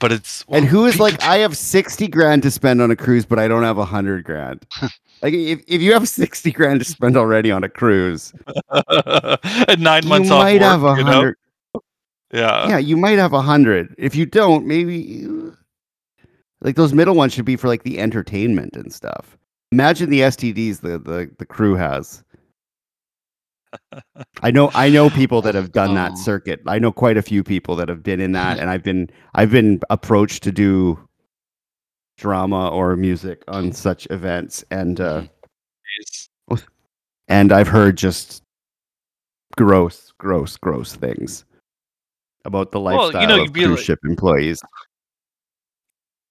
But 0.04 0.12
it's 0.12 0.44
and 0.50 0.66
who 0.66 0.86
is 0.86 0.98
pe- 0.98 1.02
like, 1.02 1.24
I 1.24 1.38
have 1.38 1.56
sixty 1.56 2.10
grand 2.10 2.44
to 2.44 2.52
spend 2.52 2.82
on 2.82 2.92
a 2.92 2.96
cruise, 2.96 3.26
but 3.26 3.40
I 3.40 3.48
don't 3.48 3.64
have 3.64 3.78
a 3.78 3.86
hundred 3.86 4.26
grand. 4.26 4.66
like, 5.22 5.34
if, 5.34 5.64
if 5.66 5.82
you 5.82 5.94
have 5.94 6.10
sixty 6.10 6.52
grand 6.52 6.82
to 6.82 6.86
spend 6.86 7.16
already 7.16 7.52
on 7.52 7.64
a 7.64 7.70
cruise, 7.70 8.34
and 8.70 9.82
nine 9.82 10.04
you 10.04 10.10
months 10.10 10.30
off 10.30 10.52
you 10.52 10.60
might 10.60 10.62
work, 10.62 10.62
have 10.62 10.84
a 10.84 10.96
you 10.98 11.04
know? 11.06 11.12
hundred. 11.14 11.38
Yeah. 12.34 12.68
yeah, 12.68 12.78
you 12.80 12.98
might 12.98 13.18
have 13.18 13.32
a 13.32 13.42
hundred. 13.42 13.96
If 13.98 14.14
you 14.14 14.26
don't, 14.26 14.66
maybe 14.66 15.26
like 16.60 16.76
those 16.76 16.92
middle 16.92 17.16
ones 17.16 17.32
should 17.32 17.46
be 17.46 17.56
for 17.56 17.70
like 17.70 17.84
the 17.84 17.98
entertainment 17.98 18.76
and 18.76 18.92
stuff. 18.92 19.38
Imagine 19.72 20.10
the 20.10 20.20
STDs 20.20 20.82
the 20.82 21.00
the, 21.00 21.32
the 21.38 21.46
crew 21.46 21.76
has. 21.76 22.26
I 24.42 24.52
know 24.52 24.70
I 24.74 24.90
know 24.90 25.10
people 25.10 25.42
that 25.44 25.56
have 25.56 25.72
done 25.72 25.96
that 25.96 26.18
circuit. 26.18 26.62
I 26.68 26.80
know 26.80 26.92
quite 26.92 27.18
a 27.18 27.22
few 27.22 27.44
people 27.44 27.76
that 27.78 27.90
have 27.90 28.04
been 28.04 28.20
in 28.20 28.32
that 28.34 28.60
and 28.60 28.70
I've 28.70 28.84
been 28.84 29.10
I've 29.36 29.52
been 29.52 29.80
approached 29.90 30.44
to 30.44 30.52
do 30.52 31.00
drama 32.18 32.70
or 32.70 32.96
music 32.96 33.44
on 33.48 33.72
such 33.72 34.08
events 34.12 34.64
and 34.70 35.00
uh 35.02 35.24
and 37.28 37.52
I've 37.52 37.68
heard 37.68 37.98
just 37.98 38.44
gross 39.58 40.12
gross 40.20 40.58
gross 40.58 40.96
things 40.96 41.46
about 42.46 42.72
the 42.72 42.80
Well, 42.80 42.98
lifestyle 43.06 43.22
you 43.22 43.28
know, 43.28 43.44
of 43.44 43.54
cruise 43.54 43.70
like- 43.70 43.80
ship 43.80 44.00
employees. 44.06 44.62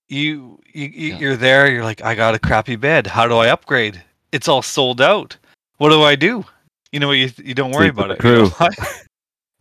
you, 0.08 0.60
you, 0.72 0.86
you 0.88 1.08
Yeah. 1.12 1.18
you're 1.18 1.36
there 1.36 1.70
you're 1.72 1.84
like 1.84 2.02
i 2.02 2.14
got 2.14 2.34
a 2.34 2.38
crappy 2.38 2.76
bed. 2.76 3.06
How 3.06 3.26
do 3.26 3.36
i 3.38 3.48
upgrade? 3.48 4.02
It's 4.30 4.48
all 4.48 4.62
sold 4.62 5.00
out. 5.00 5.36
What 5.78 5.88
do 5.90 6.02
i 6.02 6.14
do 6.14 6.44
You 6.92 7.00
know 7.00 7.08
what? 7.08 7.16
You 7.16 7.30
you 7.42 7.54
don't 7.54 7.72
worry 7.72 7.86
Sleep 7.86 7.94
about 7.94 8.10
it. 8.12 8.18
the 8.20 8.28
You 8.28 8.34
know 8.34 8.50
crew. 8.50 8.66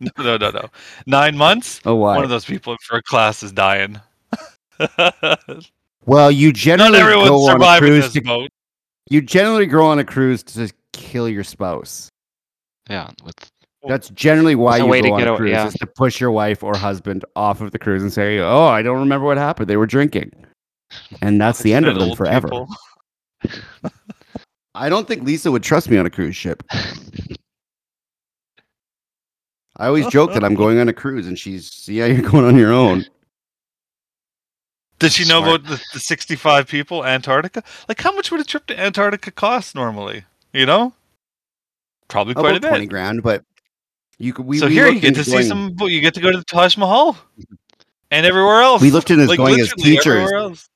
no, 0.00 0.10
no, 0.18 0.36
no, 0.36 0.50
no. 0.50 0.68
Nine 1.06 1.36
months. 1.36 1.80
Oh, 1.84 1.94
why? 1.96 2.14
One 2.14 2.24
of 2.24 2.30
those 2.30 2.44
people 2.44 2.76
for 2.82 2.98
a 2.98 3.02
class 3.02 3.42
is 3.42 3.52
dying. 3.52 4.00
well, 6.06 6.30
you 6.30 6.52
generally 6.52 6.98
everyone's 6.98 7.28
go 7.30 7.50
on 7.50 7.62
a 7.62 7.78
cruise. 7.78 8.12
To, 8.12 8.20
boat. 8.20 8.50
you 9.08 9.22
generally 9.22 9.66
go 9.66 9.86
on 9.86 9.98
a 9.98 10.04
cruise 10.04 10.42
to 10.44 10.70
kill 10.92 11.28
your 11.28 11.44
spouse. 11.44 12.10
Yeah, 12.90 13.10
with 13.24 13.34
That's 13.88 14.10
generally 14.10 14.54
why 14.54 14.78
you 14.78 14.86
way 14.86 15.00
go 15.00 15.08
to 15.08 15.12
on 15.14 15.18
get 15.20 15.28
a 15.28 15.36
cruise 15.36 15.50
yeah. 15.52 15.66
is 15.68 15.74
to 15.74 15.86
push 15.86 16.20
your 16.20 16.32
wife 16.32 16.62
or 16.62 16.76
husband 16.76 17.24
off 17.34 17.60
of 17.60 17.70
the 17.70 17.78
cruise 17.78 18.02
and 18.02 18.12
say, 18.12 18.40
"Oh, 18.40 18.64
I 18.66 18.82
don't 18.82 18.98
remember 18.98 19.24
what 19.24 19.38
happened. 19.38 19.70
They 19.70 19.76
were 19.76 19.86
drinking," 19.86 20.32
and 21.22 21.40
that's 21.40 21.62
the 21.62 21.72
end 21.72 21.86
of 21.86 21.98
them 21.98 22.14
forever. 22.14 22.50
I 24.74 24.88
don't 24.88 25.06
think 25.06 25.22
Lisa 25.24 25.50
would 25.50 25.62
trust 25.62 25.90
me 25.90 25.98
on 25.98 26.06
a 26.06 26.10
cruise 26.10 26.36
ship. 26.36 26.62
I 29.76 29.86
always 29.86 30.06
joke 30.08 30.32
that 30.34 30.44
I'm 30.44 30.54
going 30.54 30.78
on 30.78 30.88
a 30.88 30.92
cruise, 30.92 31.26
and 31.26 31.38
she's, 31.38 31.88
"Yeah, 31.88 32.06
you're 32.06 32.28
going 32.30 32.44
on 32.44 32.56
your 32.56 32.72
own." 32.72 33.04
Did 34.98 35.12
she 35.12 35.26
know 35.26 35.42
about 35.42 35.64
the, 35.64 35.82
the 35.92 35.98
65 35.98 36.68
people 36.68 37.04
Antarctica? 37.04 37.64
Like, 37.88 38.00
how 38.00 38.12
much 38.12 38.30
would 38.30 38.40
a 38.40 38.44
trip 38.44 38.66
to 38.66 38.78
Antarctica 38.78 39.32
cost 39.32 39.74
normally? 39.74 40.24
You 40.52 40.64
know, 40.66 40.92
probably 42.08 42.34
quite 42.34 42.50
About 42.50 42.56
a 42.56 42.60
bit. 42.60 42.68
twenty 42.68 42.86
grand, 42.86 43.22
but 43.22 43.44
you 44.18 44.32
could. 44.32 44.46
We, 44.46 44.58
so 44.58 44.66
we 44.66 44.74
here 44.74 44.86
you 44.86 45.00
get 45.00 45.14
to 45.14 45.20
into 45.20 45.24
see 45.24 45.42
some. 45.42 45.74
You 45.80 46.00
get 46.00 46.14
to 46.14 46.20
go 46.20 46.30
to 46.30 46.38
the 46.38 46.44
Taj 46.44 46.76
Mahal 46.76 47.16
and 48.10 48.24
everywhere 48.24 48.62
else. 48.62 48.80
We 48.80 48.90
looked 48.90 49.10
into 49.10 49.26
like 49.26 49.38
going 49.38 49.58
as 49.58 49.72
teachers 49.72 50.68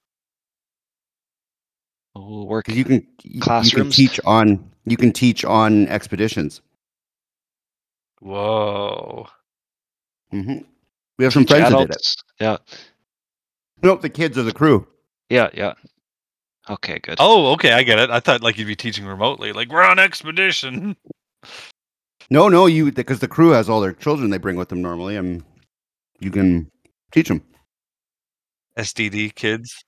everywhere 2.16 2.22
else. 2.22 2.30
we'll 2.30 2.46
work. 2.46 2.64
'cause 2.66 2.76
you 2.76 2.84
can 2.84 3.06
you- 3.22 3.40
you 3.62 3.70
can 3.70 3.90
teach 3.90 4.20
on 4.24 4.70
you 4.86 4.96
can 4.96 5.12
teach 5.12 5.44
on 5.44 5.86
expeditions. 5.88 6.60
Whoa. 8.20 9.28
hmm 10.30 10.58
We 11.18 11.24
have 11.24 11.32
some 11.32 11.44
teach 11.44 11.56
friends 11.58 11.70
that 11.70 11.78
did 11.78 11.90
it. 11.90 12.14
Yeah, 12.40 12.56
Nope, 13.82 14.02
the 14.02 14.08
kids 14.10 14.36
are 14.38 14.42
the 14.42 14.52
crew. 14.52 14.86
yeah, 15.30 15.50
yeah. 15.54 15.74
Okay, 16.68 16.98
good. 16.98 17.16
Oh, 17.20 17.52
okay, 17.52 17.72
I 17.72 17.82
get 17.84 17.98
it. 18.00 18.10
I 18.10 18.18
thought 18.20 18.42
like 18.42 18.58
you'd 18.58 18.66
be 18.66 18.74
teaching 18.74 19.06
remotely. 19.06 19.52
Like 19.52 19.68
we're 19.70 19.82
on 19.84 19.98
expedition. 20.00 20.96
No, 22.28 22.48
no, 22.48 22.66
you 22.66 22.90
because 22.90 23.20
the 23.20 23.28
crew 23.28 23.50
has 23.50 23.68
all 23.68 23.80
their 23.80 23.92
children 23.92 24.30
they 24.30 24.38
bring 24.38 24.56
with 24.56 24.68
them 24.68 24.82
normally, 24.82 25.14
and 25.16 25.44
you 26.18 26.30
can 26.32 26.68
teach 27.12 27.28
them. 27.28 27.40
STD 28.76 29.32
kids. 29.36 29.84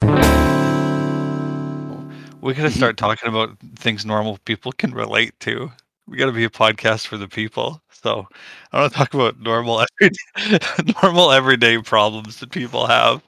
We 2.40 2.54
gotta 2.54 2.68
mm-hmm. 2.68 2.76
start 2.76 2.96
talking 2.96 3.28
about 3.28 3.58
things 3.76 4.06
normal 4.06 4.38
people 4.44 4.72
can 4.72 4.92
relate 4.92 5.38
to. 5.40 5.72
We 6.06 6.16
gotta 6.16 6.32
be 6.32 6.44
a 6.44 6.50
podcast 6.50 7.06
for 7.06 7.16
the 7.16 7.28
people. 7.28 7.82
So 7.90 8.28
I 8.72 8.80
want 8.80 8.92
to 8.92 8.98
talk 8.98 9.14
about 9.14 9.40
normal, 9.40 9.84
everyday, 10.00 10.58
normal 11.02 11.32
everyday 11.32 11.78
problems 11.78 12.38
that 12.40 12.50
people 12.50 12.86
have. 12.86 13.22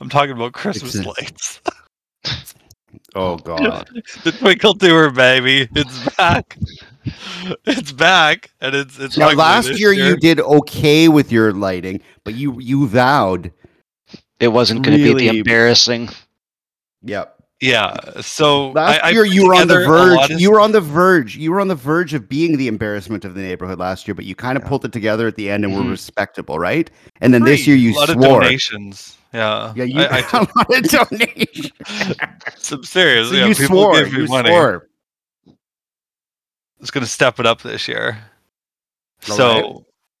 I'm 0.00 0.08
talking 0.08 0.32
about 0.32 0.52
Christmas 0.52 0.94
It's- 0.94 1.16
lights. 1.18 1.60
Oh 3.14 3.36
God! 3.36 3.88
the 4.24 4.32
Twinkle 4.32 4.74
Tour, 4.74 5.10
baby, 5.10 5.68
it's 5.74 6.16
back. 6.16 6.58
It's 7.64 7.92
back, 7.92 8.50
and 8.60 8.74
it's 8.74 8.98
it's 8.98 9.16
now 9.16 9.30
last 9.30 9.68
this 9.68 9.80
year, 9.80 9.92
you 9.92 10.16
did 10.16 10.40
okay 10.40 11.08
with 11.08 11.30
your 11.30 11.52
lighting, 11.52 12.00
but 12.24 12.34
you 12.34 12.58
you 12.60 12.86
vowed. 12.86 13.52
it 14.40 14.48
wasn't 14.48 14.82
going 14.82 14.98
to 14.98 15.02
be 15.02 15.14
the 15.14 15.38
embarrassing. 15.38 16.08
Yep. 17.02 17.35
Yeah. 17.60 17.96
So 18.20 18.70
Last 18.72 19.02
I, 19.02 19.08
I 19.08 19.10
year 19.10 19.24
put 19.24 19.32
you 19.32 19.46
were 19.46 19.54
on 19.54 19.66
the 19.68 19.74
together 19.74 19.84
a 19.94 20.14
lot 20.14 20.20
verge. 20.28 20.30
of 20.32 20.40
You 20.40 20.50
were 20.50 20.60
on 20.60 20.72
the 20.72 20.80
verge. 20.80 21.36
You 21.36 21.50
were 21.52 21.60
on 21.60 21.68
the 21.68 21.74
verge 21.74 22.12
of 22.12 22.28
being 22.28 22.58
the 22.58 22.68
embarrassment 22.68 23.24
of 23.24 23.34
the 23.34 23.40
neighborhood 23.40 23.78
last 23.78 24.06
year, 24.06 24.14
but 24.14 24.26
you 24.26 24.34
kind 24.34 24.58
of 24.58 24.62
Yeah. 24.64 24.68
pulled 24.68 24.84
it 24.84 24.92
together 24.92 25.26
at 25.26 25.36
the 25.36 25.48
end 25.50 25.64
and 25.64 25.74
were 25.74 25.80
Mhm. 25.82 25.90
respectable, 25.90 26.58
right? 26.58 26.90
And 27.22 27.32
then 27.32 27.44
this 27.44 27.66
year 27.66 27.76
you 27.76 27.94
a 27.94 27.96
lot 27.96 28.10
of 28.10 28.16
swore. 28.16 28.40
donations. 28.42 29.16
Yeah. 29.32 29.72
Yeah, 29.74 29.84
you 29.84 30.00
I, 30.02 30.18
I 30.18 30.20
a 30.32 30.38
lot 30.58 30.76
of 30.76 31.08
donations. 31.10 31.72
some 32.58 32.84
serious. 32.84 33.30
So 33.30 33.36
yeah, 33.36 33.46
you 33.46 33.54
people 33.54 33.66
swore. 33.76 33.94
give 34.04 34.12
You 34.12 34.26
money. 34.26 34.48
swore. 34.50 34.88
It's 36.80 36.90
gonna 36.90 37.06
step 37.06 37.40
it 37.40 37.46
up 37.46 37.62
this 37.62 37.88
year. 37.88 38.18
All 39.30 39.36
so 39.36 39.52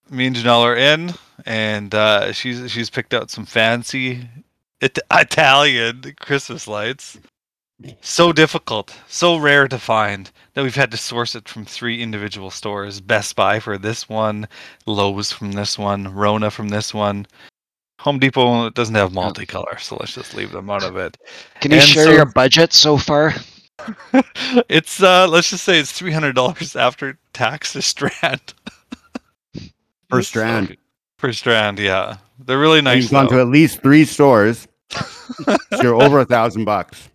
right. 0.08 0.10
me 0.10 0.26
and 0.26 0.36
Janelle 0.36 0.62
are 0.62 0.74
in, 0.76 1.12
and 1.44 1.94
uh, 1.94 2.32
she's 2.32 2.70
she's 2.70 2.88
picked 2.88 3.12
out 3.12 3.30
some 3.30 3.44
fancy 3.44 4.26
it- 4.80 4.98
Italian 5.12 6.02
Christmas 6.20 6.66
lights. 6.68 7.18
So 8.00 8.32
difficult, 8.32 8.96
so 9.06 9.36
rare 9.36 9.68
to 9.68 9.78
find 9.78 10.30
that 10.54 10.62
we've 10.62 10.74
had 10.74 10.90
to 10.92 10.96
source 10.96 11.34
it 11.34 11.46
from 11.46 11.66
three 11.66 12.02
individual 12.02 12.50
stores: 12.50 13.00
Best 13.02 13.36
Buy 13.36 13.60
for 13.60 13.76
this 13.76 14.08
one, 14.08 14.48
Lowe's 14.86 15.30
from 15.30 15.52
this 15.52 15.78
one, 15.78 16.14
Rona 16.14 16.50
from 16.50 16.70
this 16.70 16.94
one. 16.94 17.26
Home 18.00 18.18
Depot 18.18 18.70
doesn't 18.70 18.94
have 18.94 19.12
multicolor, 19.12 19.78
so 19.78 19.96
let's 20.00 20.14
just 20.14 20.34
leave 20.34 20.52
them 20.52 20.70
out 20.70 20.84
of 20.84 20.96
it. 20.96 21.18
Can 21.60 21.70
you 21.70 21.78
And 21.78 21.86
share 21.86 22.04
so- 22.04 22.12
your 22.12 22.24
budget 22.24 22.72
so 22.72 22.96
far? 22.96 23.34
it's 24.70 25.02
uh 25.02 25.28
let's 25.28 25.50
just 25.50 25.64
say 25.64 25.78
it's 25.78 25.92
three 25.92 26.12
hundred 26.12 26.34
dollars 26.34 26.76
after 26.76 27.18
tax 27.34 27.76
a 27.76 27.82
strand. 27.92 28.54
Per 30.08 30.22
strand. 30.22 30.78
Per 31.18 31.32
strand, 31.32 31.78
yeah. 31.78 32.18
They're 32.38 32.58
really 32.58 32.82
nice. 32.82 33.02
You've 33.02 33.10
gone 33.10 33.26
though. 33.26 33.36
to 33.36 33.40
at 33.40 33.48
least 33.48 33.80
three 33.80 34.04
stores. 34.04 34.68
so 34.90 35.56
you're 35.82 36.00
over 36.00 36.20
a 36.20 36.24
thousand 36.24 36.64
bucks. 36.64 37.08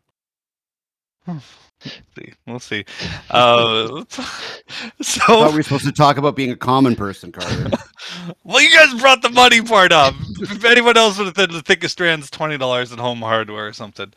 see. 1.30 2.34
We'll 2.48 2.60
see. 2.60 2.84
Uh, 3.30 4.04
so 5.02 5.50
we 5.50 5.58
were 5.58 5.64
supposed 5.64 5.86
to 5.86 5.92
talk 5.92 6.18
about 6.18 6.36
being 6.36 6.52
a 6.52 6.56
common 6.56 6.96
person, 6.96 7.32
Carter. 7.32 7.70
well, 8.44 8.62
you 8.62 8.76
guys 8.76 9.00
brought 9.00 9.22
the 9.22 9.30
money 9.30 9.62
part 9.62 9.92
up. 9.92 10.16
if 10.40 10.66
anyone 10.66 10.98
else 10.98 11.18
would 11.18 11.28
have 11.28 11.36
said 11.36 11.52
the 11.52 11.62
thickest 11.62 11.94
strand's 11.94 12.30
twenty 12.30 12.58
dollars 12.58 12.92
at 12.92 13.00
Home 13.00 13.20
Hardware 13.20 13.68
or 13.68 13.74
something. 13.74 14.12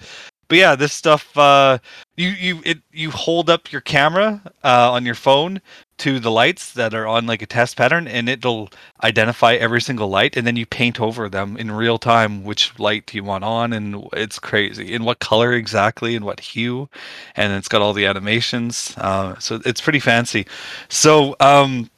But 0.48 0.58
yeah, 0.58 0.74
this 0.74 0.92
stuff 0.92 1.36
uh, 1.36 1.78
you 2.16 2.28
you 2.30 2.62
it 2.64 2.78
you 2.92 3.10
hold 3.10 3.50
up 3.50 3.70
your 3.72 3.80
camera 3.80 4.40
uh, 4.62 4.92
on 4.92 5.04
your 5.04 5.14
phone 5.14 5.60
to 5.98 6.18
the 6.18 6.30
lights 6.30 6.72
that 6.74 6.94
are 6.94 7.06
on 7.06 7.26
like 7.26 7.42
a 7.42 7.46
test 7.46 7.76
pattern, 7.76 8.08
and 8.08 8.28
it'll 8.28 8.70
identify 9.02 9.54
every 9.54 9.80
single 9.80 10.08
light, 10.08 10.36
and 10.36 10.46
then 10.46 10.56
you 10.56 10.66
paint 10.66 11.00
over 11.00 11.28
them 11.28 11.56
in 11.56 11.70
real 11.70 11.98
time 11.98 12.44
which 12.44 12.78
light 12.78 13.14
you 13.14 13.24
want 13.24 13.44
on, 13.44 13.72
and 13.72 14.08
it's 14.12 14.38
crazy. 14.38 14.92
In 14.92 15.04
what 15.04 15.18
color 15.20 15.52
exactly, 15.52 16.16
and 16.16 16.24
what 16.24 16.40
hue, 16.40 16.88
and 17.36 17.52
it's 17.52 17.68
got 17.68 17.82
all 17.82 17.92
the 17.92 18.06
animations. 18.06 18.94
Uh, 18.96 19.38
so 19.38 19.60
it's 19.64 19.80
pretty 19.80 20.00
fancy. 20.00 20.46
So 20.88 21.36
um, 21.40 21.90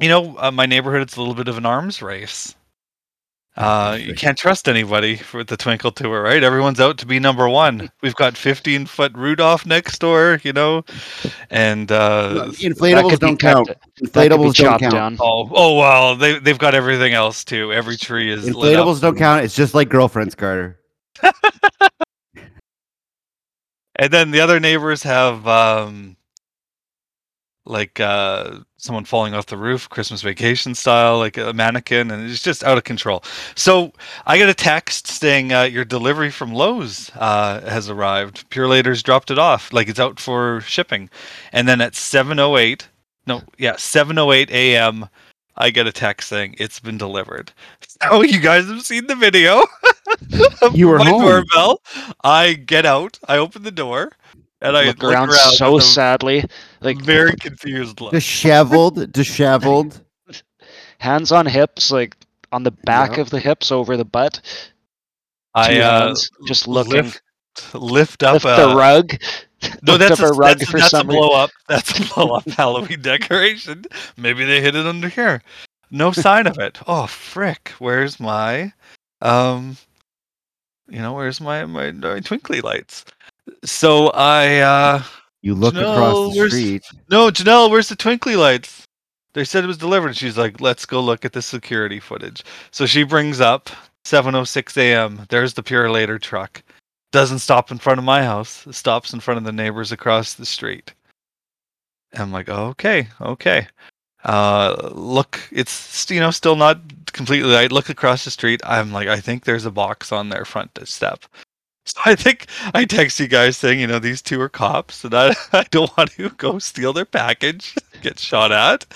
you 0.00 0.08
know, 0.08 0.36
uh, 0.38 0.50
my 0.50 0.66
neighborhood 0.66 1.02
it's 1.02 1.16
a 1.16 1.20
little 1.20 1.34
bit 1.34 1.48
of 1.48 1.58
an 1.58 1.66
arms 1.66 2.02
race. 2.02 2.54
Uh, 3.56 3.98
you 4.00 4.14
can't 4.14 4.38
trust 4.38 4.68
anybody 4.68 5.20
with 5.34 5.48
the 5.48 5.56
Twinkle 5.56 5.90
Tour, 5.90 6.22
right? 6.22 6.42
Everyone's 6.42 6.80
out 6.80 6.96
to 6.98 7.06
be 7.06 7.18
number 7.18 7.48
one. 7.48 7.90
We've 8.00 8.14
got 8.14 8.36
15 8.36 8.86
foot 8.86 9.12
Rudolph 9.14 9.66
next 9.66 9.98
door, 9.98 10.40
you 10.42 10.52
know, 10.52 10.84
and 11.50 11.90
uh, 11.92 12.46
Inflatables 12.52 13.18
don't 13.18 13.38
count. 13.38 13.68
that 13.68 13.80
could 13.96 14.04
be 14.04 14.06
Inflatables 14.08 14.54
don't 14.54 14.78
count. 14.78 14.92
down. 14.92 15.16
oh, 15.20 15.50
oh 15.52 15.78
well, 15.78 16.16
they 16.16 16.38
they've 16.38 16.58
got 16.58 16.74
everything 16.74 17.12
else 17.12 17.44
too. 17.44 17.72
Every 17.72 17.96
tree 17.96 18.30
is 18.30 18.44
lit 18.54 18.76
up. 18.76 18.86
Inflatables 18.86 19.00
don't 19.00 19.18
count. 19.18 19.44
It's 19.44 19.56
just 19.56 19.74
like 19.74 19.88
girlfriends, 19.88 20.34
Carter. 20.34 20.78
And 24.00 24.10
then 24.10 24.30
the 24.30 24.40
other 24.40 24.58
neighbors 24.58 25.02
have 25.02 25.46
um 25.46 26.16
like 27.66 28.00
uh 28.00 28.60
someone 28.82 29.04
falling 29.04 29.34
off 29.34 29.46
the 29.46 29.56
roof, 29.56 29.88
Christmas 29.88 30.22
vacation 30.22 30.74
style, 30.74 31.18
like 31.18 31.36
a 31.36 31.52
mannequin, 31.52 32.10
and 32.10 32.28
it's 32.30 32.42
just 32.42 32.64
out 32.64 32.78
of 32.78 32.84
control. 32.84 33.22
So 33.54 33.92
I 34.26 34.38
get 34.38 34.48
a 34.48 34.54
text 34.54 35.06
saying 35.06 35.52
uh, 35.52 35.62
your 35.62 35.84
delivery 35.84 36.30
from 36.30 36.52
Lowe's 36.52 37.10
uh, 37.16 37.60
has 37.68 37.88
arrived. 37.90 38.48
Purolator's 38.50 39.02
dropped 39.02 39.30
it 39.30 39.38
off, 39.38 39.72
like 39.72 39.88
it's 39.88 40.00
out 40.00 40.18
for 40.20 40.60
shipping. 40.62 41.10
And 41.52 41.68
then 41.68 41.80
at 41.80 41.94
seven 41.94 42.38
oh 42.38 42.56
eight, 42.56 42.88
no, 43.26 43.42
yeah, 43.58 43.76
seven 43.76 44.18
oh 44.18 44.32
eight 44.32 44.50
a.m. 44.50 45.08
I 45.56 45.68
get 45.70 45.86
a 45.86 45.92
text 45.92 46.28
saying 46.30 46.54
it's 46.58 46.80
been 46.80 46.96
delivered. 46.96 47.52
So 48.02 48.22
you 48.22 48.40
guys 48.40 48.66
have 48.66 48.82
seen 48.82 49.06
the 49.06 49.16
video. 49.16 49.64
You 50.74 50.88
were 50.88 50.98
my 50.98 51.08
home. 51.08 51.22
doorbell. 51.22 51.80
I 52.24 52.54
get 52.54 52.84
out. 52.84 53.18
I 53.28 53.38
open 53.38 53.62
the 53.62 53.70
door, 53.70 54.12
and 54.60 54.76
I 54.76 54.86
look 54.86 55.02
around 55.02 55.32
so 55.32 55.74
with 55.74 55.84
a 55.84 55.86
sadly, 55.86 56.44
like 56.80 56.98
very 57.00 57.34
confused 57.36 58.00
look. 58.00 58.12
Disheveled, 58.12 59.12
disheveled. 59.12 60.00
hands 60.98 61.32
on 61.32 61.46
hips, 61.46 61.90
like 61.90 62.16
on 62.52 62.62
the 62.62 62.70
back 62.70 63.16
Yeah. 63.16 63.22
of 63.22 63.30
the 63.30 63.40
hips 63.40 63.70
over 63.72 63.96
the 63.96 64.04
butt. 64.04 64.40
I 65.54 65.80
uh, 65.80 66.06
hands, 66.06 66.30
just 66.46 66.68
looking. 66.68 66.92
lift, 67.04 67.22
lift 67.74 68.22
up 68.22 68.34
Lift 68.34 68.46
a, 68.46 68.66
the 68.66 68.74
rug. 68.74 69.16
No, 69.82 69.96
lift 69.96 70.08
that's 70.08 70.20
a, 70.20 70.26
a 70.28 70.32
rug 70.32 70.58
that's, 70.58 70.70
for 70.70 70.78
that's 70.78 70.92
a 70.94 70.96
some 70.96 71.08
reason. 71.08 71.20
blow 71.20 71.36
up. 71.38 71.50
That's 71.68 71.98
a 71.98 72.14
blow 72.14 72.34
up 72.34 72.48
Halloween 72.56 73.02
decoration. 73.02 73.84
Maybe 74.16 74.46
they 74.46 74.62
hid 74.62 74.74
it 74.74 74.86
under 74.86 75.10
here. 75.10 75.42
No 75.90 76.12
sign 76.12 76.46
of 76.46 76.58
it. 76.58 76.78
Oh 76.86 77.06
frick! 77.06 77.68
Where's 77.78 78.18
my, 78.18 78.72
um, 79.20 79.76
you 80.88 81.00
know, 81.00 81.12
where's 81.12 81.42
my 81.42 81.66
my, 81.66 81.90
my 81.90 82.20
twinkly 82.20 82.62
lights? 82.62 83.04
So 83.64 84.08
I 84.08 84.58
uh 84.58 85.02
You 85.42 85.54
look 85.54 85.74
No, 85.74 85.82
across 85.82 86.34
the 86.34 86.48
street. 86.48 86.84
No, 87.10 87.30
Janelle, 87.30 87.70
where's 87.70 87.88
the 87.88 87.96
twinkly 87.96 88.36
lights? 88.36 88.84
They 89.32 89.44
said 89.44 89.62
it 89.62 89.68
was 89.68 89.78
delivered. 89.78 90.16
She's 90.16 90.36
like, 90.36 90.60
let's 90.60 90.84
go 90.84 91.00
look 91.00 91.24
at 91.24 91.32
the 91.32 91.42
security 91.42 92.00
footage. 92.00 92.42
So 92.72 92.84
she 92.86 93.04
brings 93.04 93.40
up 93.40 93.70
7:06 94.04 94.76
a.m. 94.76 95.26
There's 95.28 95.54
the 95.54 95.62
Purolator 95.62 96.20
truck. 96.20 96.62
Doesn't 97.12 97.40
stop 97.40 97.70
in 97.70 97.78
front 97.78 97.98
of 97.98 98.04
my 98.04 98.22
house. 98.22 98.66
Stops 98.70 99.12
in 99.12 99.20
front 99.20 99.38
of 99.38 99.44
the 99.44 99.52
neighbors 99.52 99.92
across 99.92 100.34
the 100.34 100.46
street. 100.46 100.92
I'm 102.14 102.32
like, 102.32 102.48
okay, 102.48 103.08
okay. 103.20 103.68
Uh, 104.24 104.90
look, 104.92 105.40
it's 105.50 106.10
you 106.10 106.20
know 106.20 106.30
still 106.30 106.56
not 106.56 106.80
completely 107.12 107.56
I 107.56 107.66
Look 107.66 107.88
across 107.88 108.24
the 108.24 108.30
street. 108.30 108.60
I'm 108.64 108.92
like, 108.92 109.08
I 109.08 109.20
think 109.20 109.44
there's 109.44 109.64
a 109.64 109.70
box 109.70 110.12
on 110.12 110.28
their 110.28 110.44
front 110.44 110.78
step. 110.84 111.24
So 111.86 111.98
I 112.04 112.14
think 112.14 112.46
I 112.74 112.84
text 112.84 113.18
you 113.18 113.26
guys 113.26 113.56
saying, 113.56 113.80
you 113.80 113.86
know, 113.86 113.98
these 113.98 114.22
two 114.22 114.40
are 114.40 114.48
cops, 114.48 115.02
and 115.04 115.14
I, 115.14 115.34
I 115.52 115.64
don't 115.70 115.90
want 115.96 116.10
to 116.12 116.28
go 116.30 116.58
steal 116.58 116.92
their 116.92 117.04
package, 117.06 117.74
get 118.02 118.18
shot 118.18 118.52
at, 118.52 118.86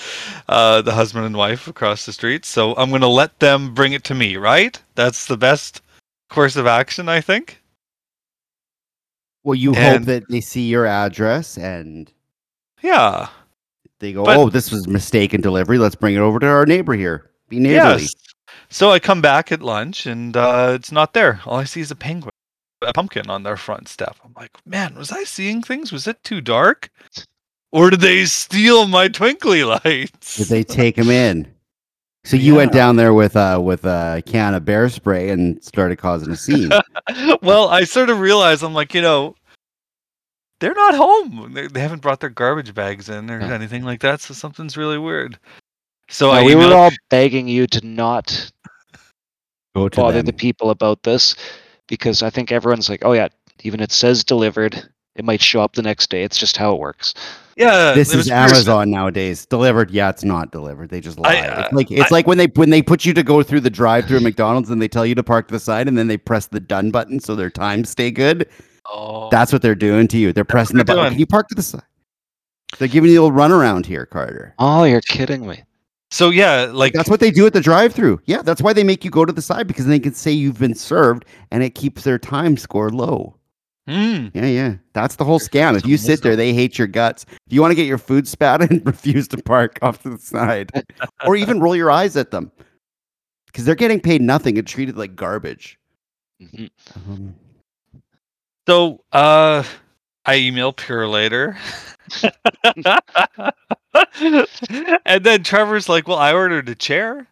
uh, 0.48 0.82
the 0.82 0.92
husband 0.92 1.24
and 1.26 1.36
wife 1.36 1.66
across 1.66 2.06
the 2.06 2.12
street. 2.12 2.44
So 2.44 2.74
I'm 2.76 2.90
going 2.90 3.00
to 3.00 3.08
let 3.08 3.40
them 3.40 3.74
bring 3.74 3.94
it 3.94 4.04
to 4.04 4.14
me, 4.14 4.36
right? 4.36 4.80
That's 4.94 5.26
the 5.26 5.36
best 5.36 5.80
course 6.28 6.56
of 6.56 6.66
action, 6.66 7.08
I 7.08 7.20
think. 7.20 7.60
Well, 9.44 9.54
you 9.54 9.74
hope 9.74 10.02
that 10.02 10.28
they 10.28 10.40
see 10.40 10.68
your 10.68 10.86
address 10.86 11.58
and 11.58 12.10
Yeah. 12.82 13.28
they 13.98 14.12
go, 14.12 14.24
But- 14.24 14.36
"Oh, 14.36 14.48
this 14.50 14.70
was 14.70 14.86
mistaken 14.86 15.40
delivery. 15.40 15.78
Let's 15.78 15.94
bring 15.96 16.14
it 16.14 16.18
over 16.20 16.38
to 16.38 16.46
our 16.46 16.66
neighbor 16.66 16.94
here. 16.94 17.30
Be 17.48 17.58
neighborly." 17.58 18.02
Yes. 18.02 18.14
So 18.70 18.90
I 18.90 18.98
come 18.98 19.20
back 19.20 19.52
at 19.52 19.62
lunch, 19.62 20.06
and 20.06 20.36
uh, 20.36 20.72
it's 20.74 20.90
not 20.92 21.12
there. 21.12 21.40
All 21.46 21.58
I 21.58 21.64
see 21.64 21.80
is 21.80 21.90
a 21.90 21.94
penguin, 21.94 22.32
a 22.86 22.92
pumpkin 22.92 23.28
on 23.30 23.42
their 23.42 23.56
front 23.56 23.88
step. 23.88 24.16
I'm 24.24 24.32
like, 24.36 24.52
man, 24.66 24.94
was 24.94 25.10
I 25.12 25.24
seeing 25.24 25.62
things? 25.62 25.92
Was 25.92 26.06
it 26.06 26.22
too 26.24 26.40
dark? 26.40 26.90
Or 27.72 27.90
did 27.90 28.00
they 28.00 28.24
steal 28.26 28.86
my 28.86 29.08
twinkly 29.08 29.64
lights? 29.64 30.36
Did 30.36 30.46
they 30.48 30.62
take 30.62 30.96
him 30.96 31.10
in? 31.10 31.52
So 32.24 32.36
you 32.36 32.54
went 32.54 32.72
down 32.72 32.96
there 32.96 33.12
with 33.12 33.36
uh 33.36 33.60
with 33.62 33.84
a 33.84 34.22
can 34.24 34.54
of 34.54 34.64
bear 34.64 34.88
spray 34.88 35.28
and 35.30 35.62
started 35.62 35.96
causing 35.96 36.32
a 36.32 36.36
scene. 36.36 36.70
well, 37.42 37.68
I 37.68 37.84
sort 37.84 38.08
of 38.10 38.20
realized 38.20 38.62
I'm 38.62 38.72
like, 38.72 38.94
you 38.94 39.02
know, 39.02 39.34
they're 40.60 40.72
not 40.72 40.94
home. 40.94 41.52
They, 41.52 41.66
they 41.66 41.80
haven't 41.80 42.00
brought 42.00 42.20
their 42.20 42.30
garbage 42.30 42.72
bags 42.74 43.08
in 43.10 43.30
or 43.30 43.40
Yeah. 43.40 43.52
anything 43.52 43.82
like 43.84 44.00
that. 44.00 44.20
So 44.22 44.32
something's 44.32 44.76
really 44.76 44.96
weird. 44.98 45.38
So 46.08 46.28
No, 46.28 46.32
I 46.32 46.44
we 46.44 46.54
were 46.54 46.62
emailed- 46.62 46.74
all 46.76 46.90
begging 47.10 47.46
you 47.48 47.66
to 47.66 47.84
not 47.86 48.50
Go 49.76 49.88
to 49.90 49.96
bother 50.00 50.18
them. 50.18 50.26
the 50.26 50.32
people 50.32 50.70
about 50.70 51.02
this 51.02 51.34
because 51.88 52.22
I 52.22 52.30
think 52.30 52.52
everyone's 52.52 52.88
like, 52.88 53.04
oh 53.04 53.12
yeah, 53.12 53.28
even 53.62 53.80
it 53.80 53.92
says 53.92 54.24
delivered, 54.24 54.82
it 55.16 55.24
might 55.24 55.40
show 55.40 55.60
up 55.60 55.74
the 55.74 55.82
next 55.82 56.10
day. 56.10 56.22
It's 56.22 56.38
just 56.38 56.56
how 56.56 56.72
it 56.74 56.80
works. 56.80 57.14
yeah, 57.56 57.92
This 57.92 58.10
is 58.10 58.16
was 58.16 58.26
weird. 58.28 58.38
Amazon 58.50 58.90
nowadays. 58.90 59.46
Delivered, 59.46 59.90
yeah, 59.90 60.10
it's 60.10 60.24
not 60.24 60.50
delivered. 60.50 60.90
They 60.90 61.00
just 61.00 61.18
lie. 61.18 61.36
I, 61.36 61.46
uh, 61.48 61.60
it's 61.64 61.72
like 61.72 61.90
it's 61.90 62.10
I- 62.12 62.14
like 62.14 62.26
when 62.26 62.38
they 62.38 62.46
when 62.54 62.70
they 62.70 62.82
put 62.82 63.04
you 63.04 63.14
to 63.14 63.22
go 63.22 63.42
through 63.42 63.60
the 63.60 63.70
drive-through 63.70 64.16
at 64.18 64.22
McDonald's 64.22 64.70
and 64.70 64.82
they 64.82 64.88
tell 64.88 65.06
you 65.06 65.14
to 65.14 65.22
park 65.22 65.48
to 65.48 65.52
the 65.52 65.60
side 65.60 65.86
and 65.88 65.96
then 65.96 66.08
they 66.08 66.16
press 66.16 66.46
the 66.46 66.60
done 66.60 66.90
button 66.90 67.20
so 67.20 67.34
their 67.36 67.50
times 67.50 67.90
stay 67.90 68.10
good. 68.10 68.48
Oh. 68.92 69.30
That's 69.30 69.52
what 69.52 69.62
they're 69.62 69.74
doing 69.74 70.08
to 70.08 70.18
you. 70.18 70.32
They're 70.32 70.44
pressing 70.44 70.76
the 70.76 70.84
button. 70.84 71.02
doing. 71.04 71.10
Can 71.12 71.20
you 71.20 71.26
park 71.26 71.48
to 71.48 71.54
the 71.54 71.62
side? 71.62 71.82
They're 72.78 72.88
giving 72.88 73.08
you 73.10 73.16
the 73.16 73.22
old 73.22 73.34
runaround 73.34 73.86
here, 73.86 74.04
Carter. 74.04 74.52
Oh, 74.58 74.82
you're 74.84 75.00
kidding 75.00 75.46
me. 75.46 75.62
So 76.14 76.30
yeah, 76.30 76.70
like 76.72 76.92
That's 76.92 77.10
what 77.10 77.18
they 77.18 77.32
do 77.32 77.44
at 77.44 77.52
the 77.54 77.60
drive-through. 77.60 78.20
Yeah, 78.26 78.40
that's 78.42 78.62
why 78.62 78.72
they 78.72 78.84
make 78.84 79.04
you 79.04 79.10
go 79.10 79.24
to 79.24 79.32
the 79.32 79.42
side 79.42 79.66
because 79.66 79.84
they 79.86 79.98
can 79.98 80.14
say 80.14 80.30
you've 80.30 80.60
been 80.60 80.76
served 80.76 81.24
and 81.50 81.60
it 81.64 81.70
keeps 81.70 82.04
their 82.04 82.20
time 82.20 82.56
score 82.56 82.88
low. 82.90 83.34
hmm. 83.88 84.28
Yeah, 84.32 84.46
yeah. 84.46 84.74
That's 84.92 85.16
the 85.16 85.24
whole 85.24 85.40
scam. 85.40 85.76
If 85.76 85.84
you 85.84 85.96
sit 85.96 86.22
there, 86.22 86.36
they 86.36 86.54
hate 86.54 86.78
your 86.78 86.86
guts. 86.86 87.26
If 87.48 87.52
you 87.52 87.60
want 87.60 87.72
to 87.72 87.74
get 87.74 87.88
your 87.88 87.98
food 87.98 88.28
spat 88.28 88.62
and 88.62 88.86
refuse 88.86 89.26
to 89.26 89.38
park 89.38 89.80
off 89.82 90.04
to 90.04 90.10
the 90.10 90.18
side 90.18 90.70
or 91.26 91.34
even 91.34 91.58
roll 91.58 91.74
your 91.74 91.90
eyes 91.90 92.16
at 92.16 92.30
them 92.30 92.52
because 93.46 93.64
they're 93.64 93.74
getting 93.74 93.98
paid 93.98 94.22
nothing 94.22 94.56
and 94.56 94.68
treated 94.68 94.96
like 94.96 95.16
garbage. 95.16 95.80
Mhm. 96.40 96.70
Um, 96.94 97.34
So, 98.68 99.02
uh, 99.10 99.64
I 100.26 100.36
email 100.36 100.72
Purolator. 100.72 101.56
and 105.06 105.24
then 105.24 105.42
Trevor's 105.42 105.88
like, 105.88 106.08
Well, 106.08 106.18
I 106.18 106.32
ordered 106.32 106.68
a 106.68 106.74
chair 106.74 107.26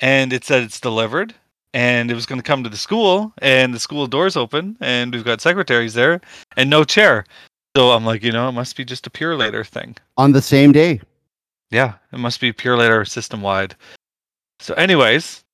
and 0.00 0.32
it 0.32 0.44
said 0.44 0.62
it's 0.62 0.80
delivered 0.80 1.34
and 1.74 2.10
it 2.10 2.14
was 2.14 2.26
going 2.26 2.40
to 2.40 2.46
come 2.46 2.62
to 2.64 2.68
the 2.70 2.76
school 2.76 3.32
and 3.38 3.72
the 3.72 3.78
school 3.78 4.06
doors 4.06 4.36
open 4.36 4.76
and 4.80 5.12
we've 5.12 5.24
got 5.24 5.40
secretaries 5.40 5.94
there 5.94 6.20
and 6.56 6.68
no 6.70 6.84
chair. 6.84 7.24
So 7.76 7.90
I'm 7.92 8.04
like, 8.04 8.22
you 8.24 8.32
know, 8.32 8.48
it 8.48 8.52
must 8.52 8.76
be 8.76 8.84
just 8.84 9.06
a 9.06 9.10
Purolator 9.10 9.64
thing. 9.66 9.96
on 10.16 10.32
the 10.32 10.42
same 10.42 10.72
day. 10.72 11.00
Yeah, 11.70 11.94
it 12.12 12.18
must 12.18 12.40
be 12.40 12.52
Purolator 12.52 13.08
system 13.08 13.42
wide. 13.42 13.76
So, 14.58 14.74
anyways, 14.74 15.44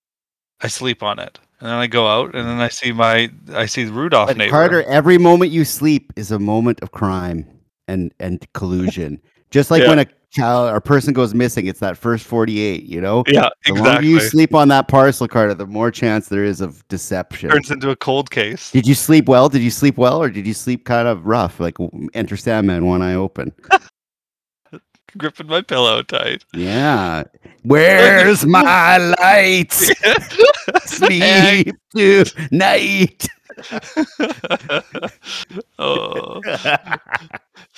I 0.62 0.69
sleep 0.69 1.03
on 1.03 1.19
it. 1.19 1.38
And 1.61 1.69
then 1.69 1.77
I 1.77 1.87
go 1.87 2.07
out 2.07 2.35
and 2.35 2.49
then 2.49 2.59
I 2.61 2.69
see 2.69 2.90
my, 2.92 3.31
I 3.53 3.66
see 3.66 3.85
Rudolph 3.85 4.29
But 4.29 4.37
neighbor. 4.38 4.51
Carter, 4.51 4.83
every 4.85 5.19
moment 5.19 5.53
you 5.53 5.64
sleep 5.66 6.12
is 6.16 6.31
a 6.31 6.38
moment 6.38 6.81
of 6.81 6.92
crime 6.92 7.47
and 7.88 8.12
and 8.19 8.47
collusion. 8.55 9.21
Just 9.51 9.71
like 9.71 9.83
Yeah. 9.83 9.88
when 9.90 9.99
a 10.01 10.07
child 10.37 10.72
or 10.75 10.81
person 10.81 11.12
goes 11.12 11.35
missing, 11.35 11.66
it's 11.66 11.81
that 11.81 11.96
first 11.96 12.25
48, 12.27 12.85
you 12.85 13.01
know? 13.01 13.25
Yeah, 13.27 13.49
The 13.66 13.75
longer 13.75 14.03
you 14.03 14.20
sleep 14.20 14.55
on 14.55 14.68
that 14.68 14.88
parcel, 14.88 15.27
Carter, 15.27 15.55
the 15.55 15.66
more 15.66 15.90
chance 15.90 16.29
there 16.29 16.44
is 16.44 16.61
of 16.61 16.87
deception. 16.88 17.51
turns 17.51 17.70
into 17.70 17.90
a 17.90 17.96
cold 17.96 18.31
case. 18.31 18.70
Did 18.70 18.87
you 18.87 18.94
sleep 18.94 19.29
well? 19.29 19.49
Did 19.49 19.62
you 19.62 19.70
sleep 19.70 19.96
well, 19.96 20.22
or 20.22 20.31
did 20.31 20.46
you 20.46 20.55
sleep 20.55 20.85
kind 20.85 21.09
of 21.09 21.25
rough, 21.27 21.59
like 21.61 21.77
Enter 22.14 22.37
Sandman, 22.37 22.87
one 22.87 23.03
eye 23.03 23.14
open? 23.14 23.53
Gripping 25.18 25.46
my 25.46 25.62
pillow 25.62 26.03
tight. 26.03 26.44
Yeah. 26.53 27.22
Where's 27.62 28.44
my 28.44 28.99
lights? 29.18 29.90
Sleep 30.85 31.72
tonight. 31.94 33.27
Oh. 35.79 36.40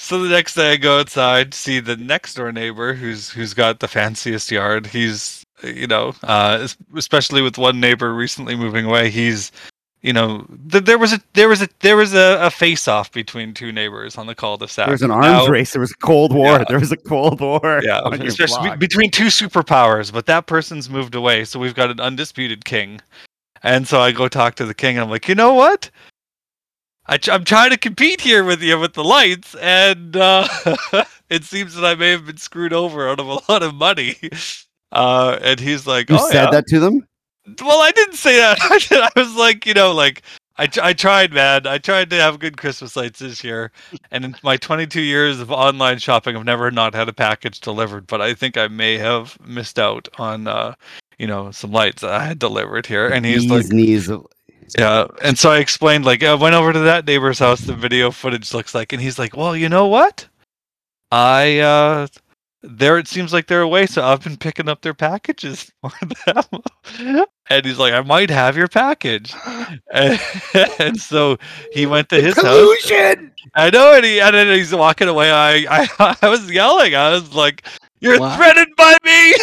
So 0.00 0.22
the 0.22 0.28
next 0.28 0.54
day 0.54 0.72
I 0.72 0.76
go 0.76 1.00
outside, 1.00 1.52
see 1.54 1.80
the 1.80 1.96
next 1.96 2.34
door 2.34 2.52
neighbor 2.52 2.94
who's 2.94 3.30
who's 3.30 3.52
got 3.52 3.80
the 3.80 3.88
fanciest 3.88 4.50
yard. 4.50 4.86
He's 4.86 5.44
you 5.62 5.88
know, 5.88 6.14
uh, 6.22 6.68
especially 6.96 7.42
with 7.42 7.58
one 7.58 7.80
neighbor 7.80 8.14
recently 8.14 8.54
moving 8.54 8.86
away, 8.86 9.10
he's 9.10 9.50
you 10.02 10.12
know, 10.12 10.46
th- 10.70 10.84
there 10.84 10.98
was 10.98 11.12
a 11.12 11.20
there 11.34 11.48
was 11.48 11.62
a 11.62 11.68
there 11.80 11.96
was 11.96 12.14
a, 12.14 12.38
a 12.40 12.50
face 12.50 12.86
off 12.86 13.10
between 13.10 13.52
two 13.52 13.72
neighbors 13.72 14.16
on 14.16 14.26
the 14.26 14.34
cul-de-sac. 14.34 14.86
There 14.86 14.92
was 14.92 15.02
an 15.02 15.10
arms 15.10 15.26
Now- 15.26 15.46
race. 15.48 15.72
There 15.72 15.80
was 15.80 15.90
a 15.90 15.96
Cold 16.06 16.32
War. 16.32 16.58
Yeah. 16.58 16.64
There 16.68 16.78
was 16.78 16.92
a 16.92 16.96
Cold 16.96 17.40
War. 17.40 17.80
Yeah, 17.82 18.00
on 18.04 18.18
your 18.18 18.28
especially 18.28 18.70
be- 18.70 18.76
between 18.76 19.10
two 19.10 19.26
superpowers, 19.26 20.12
but 20.12 20.26
that 20.26 20.46
person's 20.46 20.88
moved 20.88 21.16
away, 21.16 21.44
so 21.44 21.58
we've 21.58 21.74
got 21.74 21.90
an 21.90 21.98
undisputed 21.98 22.64
king. 22.64 23.00
And 23.62 23.86
so 23.86 24.00
I 24.00 24.12
go 24.12 24.28
talk 24.28 24.54
to 24.56 24.66
the 24.66 24.74
king, 24.74 24.96
and 24.96 25.04
I'm 25.04 25.10
like, 25.10 25.28
you 25.28 25.34
know 25.34 25.54
what? 25.54 25.90
I 27.06 27.16
ch- 27.16 27.30
I'm 27.30 27.44
trying 27.44 27.70
to 27.70 27.78
compete 27.78 28.20
here 28.20 28.44
with 28.44 28.62
you 28.62 28.78
with 28.78 28.92
the 28.92 29.04
lights, 29.04 29.54
and 29.56 30.16
uh, 30.16 30.46
it 31.30 31.44
seems 31.44 31.74
that 31.74 31.84
I 31.84 31.94
may 31.94 32.10
have 32.10 32.26
been 32.26 32.36
screwed 32.36 32.72
over 32.72 33.08
out 33.08 33.20
of 33.20 33.26
a 33.26 33.40
lot 33.50 33.62
of 33.62 33.74
money. 33.74 34.16
Uh, 34.90 35.38
and 35.42 35.60
he's 35.60 35.86
like, 35.86 36.08
you 36.08 36.16
oh, 36.18 36.30
said 36.30 36.44
yeah. 36.44 36.50
that 36.50 36.66
to 36.66 36.80
them. 36.80 37.06
Well, 37.60 37.82
I 37.82 37.90
didn't 37.90 38.16
say 38.16 38.36
that. 38.36 38.58
I 39.14 39.20
was 39.20 39.34
like, 39.34 39.66
you 39.66 39.74
know, 39.74 39.92
like 39.92 40.22
I, 40.56 40.68
I 40.82 40.92
tried, 40.92 41.32
man. 41.32 41.66
I 41.66 41.78
tried 41.78 42.10
to 42.10 42.16
have 42.16 42.38
good 42.38 42.56
Christmas 42.56 42.96
lights 42.96 43.20
this 43.20 43.44
year, 43.44 43.70
and 44.10 44.24
in 44.24 44.36
my 44.42 44.56
22 44.56 45.00
years 45.00 45.40
of 45.40 45.52
online 45.52 45.98
shopping, 45.98 46.36
I've 46.36 46.44
never 46.44 46.70
not 46.70 46.94
had 46.94 47.08
a 47.08 47.12
package 47.12 47.60
delivered. 47.60 48.06
But 48.06 48.20
I 48.20 48.34
think 48.34 48.56
I 48.56 48.68
may 48.68 48.98
have 48.98 49.38
missed 49.46 49.78
out 49.78 50.08
on, 50.18 50.48
uh, 50.48 50.74
you 51.18 51.26
know, 51.26 51.50
some 51.50 51.72
lights 51.72 52.02
I 52.02 52.24
had 52.24 52.38
delivered 52.38 52.86
here. 52.86 53.08
And 53.08 53.24
he's 53.26 53.46
like, 53.50 53.66
knees, 53.68 54.08
knees. 54.08 54.22
yeah. 54.78 55.06
And 55.22 55.38
so 55.38 55.50
I 55.50 55.58
explained, 55.58 56.04
like, 56.04 56.22
I 56.22 56.34
went 56.34 56.54
over 56.54 56.72
to 56.72 56.78
that 56.80 57.06
neighbor's 57.06 57.38
house. 57.38 57.60
The 57.60 57.74
video 57.74 58.10
footage 58.10 58.52
looks 58.54 58.74
like, 58.74 58.92
and 58.92 59.02
he's 59.02 59.18
like, 59.18 59.36
well, 59.36 59.56
you 59.56 59.68
know 59.68 59.86
what? 59.86 60.26
I 61.10 61.60
uh 61.60 62.06
there 62.62 62.98
it 62.98 63.06
seems 63.06 63.32
like 63.32 63.46
they're 63.46 63.62
away, 63.62 63.86
so 63.86 64.02
I've 64.04 64.22
been 64.22 64.36
picking 64.36 64.68
up 64.68 64.82
their 64.82 64.94
packages 64.94 65.70
for 65.80 65.92
them. 66.26 67.24
and 67.48 67.64
he's 67.64 67.78
like, 67.78 67.92
I 67.92 68.00
might 68.00 68.30
have 68.30 68.56
your 68.56 68.68
package. 68.68 69.32
And, 69.92 70.20
and 70.78 71.00
so 71.00 71.38
he 71.72 71.86
went 71.86 72.08
to 72.10 72.20
his 72.20 72.34
house. 72.34 72.44
Collusion. 72.44 73.32
I 73.54 73.70
know, 73.70 73.94
and 73.94 74.04
he 74.04 74.20
and 74.20 74.34
then 74.34 74.48
he's 74.48 74.74
walking 74.74 75.08
away. 75.08 75.30
I 75.30 75.88
I, 75.98 76.16
I 76.22 76.28
was 76.28 76.50
yelling. 76.50 76.94
I 76.94 77.10
was 77.10 77.32
like, 77.34 77.64
"You're 78.00 78.18
What? 78.20 78.36
threatened 78.36 78.74
by 78.76 78.96
me." 79.04 79.34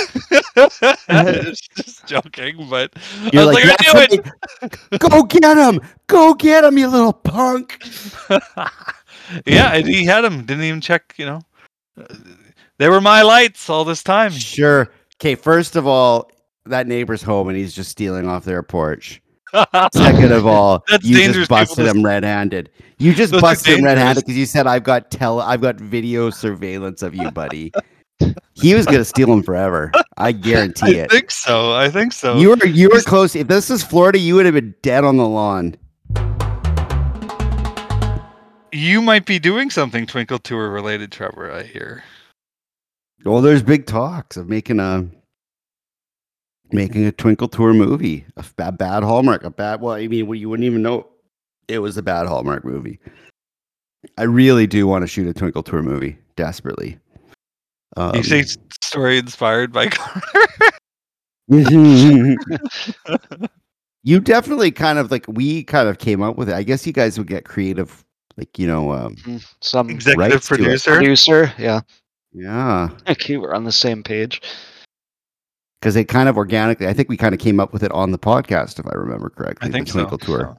It's 0.58 1.68
just 1.76 2.06
joking, 2.08 2.68
but 2.70 2.94
You're 3.34 3.44
I 3.44 3.46
was 3.46 3.56
like, 3.56 3.66
like, 3.66 3.84
"Yeah, 3.84 3.92
"I 3.94 4.08
knew 4.08 4.70
it." 4.92 5.00
go 5.00 5.24
get 5.24 5.58
him. 5.58 5.80
Go 6.08 6.34
get 6.34 6.64
him, 6.64 6.78
you 6.78 6.88
little 6.88 7.14
punk. 7.14 7.84
yeah, 9.46 9.74
and 9.74 9.88
he 9.88 10.06
had 10.06 10.24
him. 10.26 10.46
Didn't 10.46 10.64
even 10.64 10.82
check. 10.82 11.14
You 11.18 11.26
know, 11.26 11.42
they 12.78 12.90
were 12.90 13.02
my 13.02 13.22
lights 13.22 13.70
all 13.70 13.86
this 13.86 14.04
time. 14.04 14.32
Sure. 14.32 14.90
Okay, 15.22 15.36
first 15.36 15.76
of 15.76 15.88
all, 15.88 16.30
that 16.66 16.88
neighbor's 16.88 17.22
home 17.24 17.48
and 17.48 17.58
he's 17.58 17.74
just 17.74 17.90
stealing 17.92 18.28
off 18.28 18.44
their 18.44 18.62
porch. 18.64 19.22
Second 19.94 20.34
of 20.34 20.46
all, 20.46 20.84
That's 20.90 21.06
you 21.06 21.16
dangerous 21.16 21.48
just 21.48 21.50
busted 21.50 21.78
people 21.78 21.94
to- 21.94 22.00
him 22.00 22.06
red-handed. 22.06 22.70
You 22.98 23.14
just 23.14 23.32
Those 23.32 23.42
busted 23.42 23.78
him 23.78 23.86
red-handed 23.86 24.26
because 24.26 24.38
you 24.38 24.46
said 24.46 24.68
I've 24.68 24.84
got 24.84 25.10
tele, 25.12 25.42
I've 25.42 25.62
got 25.62 25.80
video 25.80 26.30
surveillance 26.30 27.02
of 27.02 27.16
you, 27.16 27.32
buddy. 27.32 27.72
He 28.66 28.74
was 28.74 28.86
gonna 28.86 29.06
steal 29.06 29.32
him 29.32 29.44
forever. 29.44 29.92
I 30.18 30.32
guarantee 30.34 30.98
it. 30.98 31.12
I 31.12 31.16
think 31.16 31.32
so. 31.32 31.74
I 31.74 31.90
think 31.90 32.14
so. 32.14 32.38
You 32.38 32.50
were 32.50 32.66
you 32.66 32.90
were 32.90 33.02
close. 33.02 33.36
If 33.36 33.48
this 33.48 33.70
is 33.70 33.84
Florida, 33.84 34.18
you 34.18 34.36
would 34.36 34.46
have 34.46 34.56
been 34.56 34.74
dead 34.82 35.04
on 35.04 35.18
the 35.18 35.28
lawn. 35.28 35.76
you 38.72 39.02
might 39.02 39.26
be 39.26 39.40
doing 39.40 39.70
something 39.70 40.06
Twinkle 40.06 40.40
Tour 40.40 40.70
related, 40.70 41.12
Trevor. 41.12 41.52
I 41.52 41.64
hear. 41.64 42.04
Well, 43.24 43.42
there's 43.42 43.64
big 43.64 43.86
talks 43.86 44.36
of 44.38 44.50
making 44.50 44.80
a 44.80 45.08
making 46.72 47.06
a 47.06 47.12
Twinkle 47.12 47.48
Tour 47.48 47.74
movie, 47.74 48.26
a 48.36 48.72
bad 48.72 49.04
Hallmark, 49.04 49.44
a 49.44 49.50
bad. 49.50 49.82
Well, 49.82 49.94
I 49.94 50.08
mean, 50.08 50.34
you 50.34 50.50
wouldn't 50.50 50.66
even 50.66 50.82
know 50.82 51.08
it 51.68 51.80
was 51.80 51.98
a 51.98 52.04
bad 52.04 52.28
Hallmark 52.28 52.66
movie. 52.66 53.00
I 54.18 54.24
really 54.24 54.68
do 54.68 54.86
want 54.88 55.04
to 55.04 55.08
shoot 55.08 55.28
a 55.28 55.34
Twinkle 55.34 55.64
Tour 55.64 55.82
movie 55.82 56.18
desperately. 56.36 57.00
Um, 57.98 58.16
you 58.16 58.24
say 58.24 58.44
story 58.84 59.18
inspired 59.18 59.72
by 59.72 59.90
you 64.04 64.20
definitely 64.20 64.72
kind 64.72 65.00
of 65.00 65.12
like 65.12 65.26
we 65.28 65.64
kind 65.64 65.88
of 65.90 65.98
came 65.98 66.22
up 66.22 66.38
with 66.38 66.50
it. 66.50 66.56
I 66.56 66.64
guess 66.64 66.86
you 66.86 66.94
guys 66.94 67.18
would 67.18 67.28
get 67.28 67.46
creative, 67.46 68.04
like 68.38 68.58
you 68.60 68.68
know, 68.68 68.92
um, 68.92 69.16
Mhm. 69.18 69.46
Some 69.62 69.90
executive 69.90 70.32
rights 70.32 70.48
to 70.48 70.54
it. 70.54 70.58
producer. 70.58 70.96
producer, 70.96 71.54
yeah. 71.58 71.82
yeah, 72.34 72.90
Okay, 73.08 73.38
we're 73.38 73.54
on 73.54 73.64
the 73.64 73.72
same 73.72 74.04
page. 74.04 74.42
because 75.80 75.96
it 75.96 76.06
kind 76.06 76.28
of 76.30 76.38
organically. 76.38 76.88
I 76.88 76.94
think 76.94 77.10
we 77.10 77.18
kind 77.18 77.34
of 77.34 77.40
came 77.40 77.60
up 77.60 77.72
with 77.74 77.84
it 77.84 77.92
on 77.92 78.12
the 78.12 78.20
podcast, 78.20 78.80
if 78.80 78.88
I 78.88 78.94
remember 78.96 79.30
correctly. 79.30 79.70
I 79.70 79.72
think 79.72 79.86
the 79.88 79.92
so. 79.94 80.00
Twinkle 80.00 80.18
Tour. 80.18 80.40
so. 80.40 80.58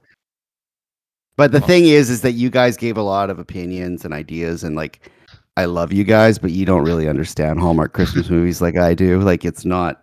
But 1.36 1.52
the 1.52 1.58
Well- 1.58 1.66
thing 1.68 1.84
is, 1.86 2.08
is 2.10 2.22
that 2.22 2.32
you 2.32 2.48
guys 2.48 2.76
gave 2.76 2.96
a 2.96 3.02
lot 3.02 3.28
of 3.30 3.38
opinions 3.38 4.04
and 4.04 4.14
ideas, 4.14 4.64
and 4.64 4.74
like, 4.76 5.10
I 5.56 5.64
love 5.64 5.92
you 5.92 6.04
guys, 6.04 6.38
but 6.38 6.50
you 6.50 6.66
don't 6.66 6.84
really 6.84 7.08
understand 7.08 7.60
Hallmark 7.60 7.92
Christmas 7.94 8.28
movies 8.30 8.60
like 8.60 8.76
I 8.76 8.94
do. 8.94 9.20
Like, 9.20 9.44
it's 9.44 9.64
not. 9.64 10.02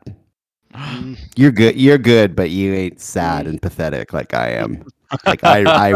Mm, 0.74 1.18
You're 1.36 1.52
good. 1.52 1.76
You're 1.80 2.00
good, 2.00 2.36
but 2.36 2.50
you 2.50 2.74
ain't 2.74 3.00
sad 3.00 3.46
and 3.46 3.62
pathetic 3.62 4.14
like 4.14 4.34
I 4.34 4.50
am. 4.52 4.84
Like 5.28 5.44
I, 5.44 5.94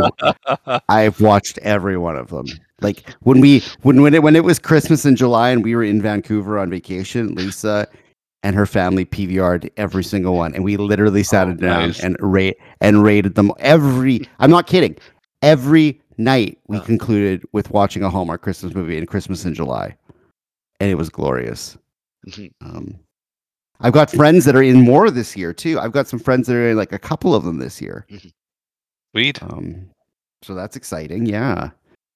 I, 0.68 0.80
I've 0.90 1.20
watched 1.20 1.58
every 1.64 1.98
one 1.98 2.16
of 2.16 2.28
them. 2.30 2.46
Like 2.82 3.10
when 3.22 3.42
we, 3.42 3.64
when 3.82 4.04
when 4.04 4.14
it 4.14 4.22
when 4.22 4.36
it 4.36 4.44
was 4.44 4.60
Christmas 4.60 5.06
in 5.08 5.16
July 5.16 5.50
and 5.50 5.64
we 5.64 5.76
were 5.76 5.84
in 5.84 6.04
Vancouver 6.04 6.60
on 6.60 6.70
vacation, 6.70 7.34
Lisa 7.34 7.88
and 8.44 8.56
her 8.56 8.68
family 8.68 9.06
PVR'd 9.06 9.72
every 9.76 10.04
single 10.04 10.36
one, 10.36 10.54
and 10.54 10.64
we 10.64 10.78
literally 10.78 11.24
sat 11.24 11.48
Oh, 11.48 11.54
down 11.56 11.88
nice. 11.88 12.00
and 12.04 12.16
rate 12.20 12.58
and 12.80 13.02
rated 13.02 13.34
them 13.34 13.52
every. 13.58 14.22
I'm 14.38 14.52
not 14.52 14.68
kidding. 14.68 14.96
Every 15.42 16.00
night 16.18 16.58
we 16.68 16.78
Oh. 16.78 16.82
concluded 16.82 17.44
with 17.54 17.70
watching 17.72 18.04
a 18.04 18.10
Hallmark 18.10 18.42
Christmas 18.42 18.74
movie 18.74 18.98
and 18.98 19.08
Christmas 19.08 19.46
in 19.46 19.54
July, 19.54 19.96
and 20.80 20.90
it 20.90 20.96
was 20.96 21.10
glorious. 21.10 21.78
mhm. 22.28 22.52
Um, 22.62 22.96
I've 23.80 23.94
got 23.94 24.10
friends 24.12 24.44
that 24.46 24.56
are 24.56 24.64
in 24.64 24.82
more 24.82 25.10
this 25.12 25.38
year 25.38 25.54
too. 25.54 25.80
I've 25.80 25.92
got 25.92 26.08
some 26.08 26.20
friends 26.20 26.48
that 26.48 26.56
are 26.56 26.70
in 26.72 26.78
like 26.78 26.92
a 26.92 27.00
couple 27.00 27.36
of 27.36 27.44
them 27.44 27.60
this 27.60 27.80
year. 27.82 28.06
Sweet. 29.16 29.42
Um, 29.44 29.90
so 30.42 30.54
that's 30.56 30.76
exciting. 30.76 31.26
Yeah. 31.28 31.70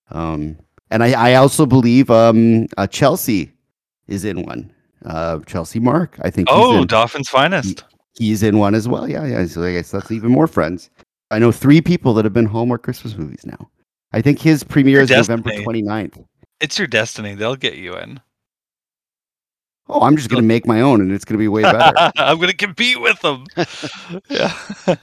Um, 0.09 0.57
and 0.89 1.03
I, 1.03 1.31
I 1.31 1.35
also 1.35 1.65
believe 1.65 2.09
um, 2.09 2.67
uh, 2.77 2.87
Chelsea 2.87 3.51
is 4.07 4.25
in 4.25 4.43
one. 4.43 4.71
Uh, 5.05 5.39
Chelsea 5.45 5.79
Mark, 5.79 6.17
I 6.23 6.29
think. 6.29 6.47
Oh, 6.51 6.81
in, 6.81 6.87
Dauphin's 6.87 7.29
finest. 7.29 7.83
he's 8.15 8.43
in 8.43 8.57
one 8.57 8.75
as 8.75 8.87
well. 8.87 9.07
Yeah, 9.07 9.25
yeah. 9.25 9.45
So 9.45 9.63
I 9.63 9.71
guess 9.73 9.91
that's 9.91 10.11
even 10.11 10.31
more 10.31 10.47
friends. 10.47 10.89
I 11.31 11.39
know 11.39 11.51
three 11.51 11.79
people 11.81 12.13
that 12.15 12.25
have 12.25 12.33
been 12.33 12.45
Hallmark 12.45 12.83
Christmas 12.83 13.15
movies 13.15 13.45
now. 13.45 13.69
I 14.13 14.21
think 14.21 14.39
his 14.39 14.63
premiere 14.63 15.01
is 15.01 15.09
Your 15.09 15.19
November 15.19 15.49
destiny. 15.49 15.83
29th. 15.83 16.25
It's 16.59 16.77
your 16.77 16.87
destiny. 16.87 17.33
They'll 17.33 17.55
get 17.55 17.75
you 17.75 17.95
in. 17.97 18.21
Oh, 19.87 20.01
I'm 20.01 20.15
just 20.15 20.29
gonna 20.29 20.41
make 20.43 20.65
my 20.65 20.81
own, 20.81 21.01
and 21.01 21.11
it's 21.11 21.25
gonna 21.25 21.37
be 21.37 21.47
way 21.47 21.63
better. 21.63 21.93
I'm 22.15 22.39
gonna 22.39 22.53
compete 22.53 23.01
with 23.01 23.19
them. 23.21 23.45
yeah. 24.29 24.55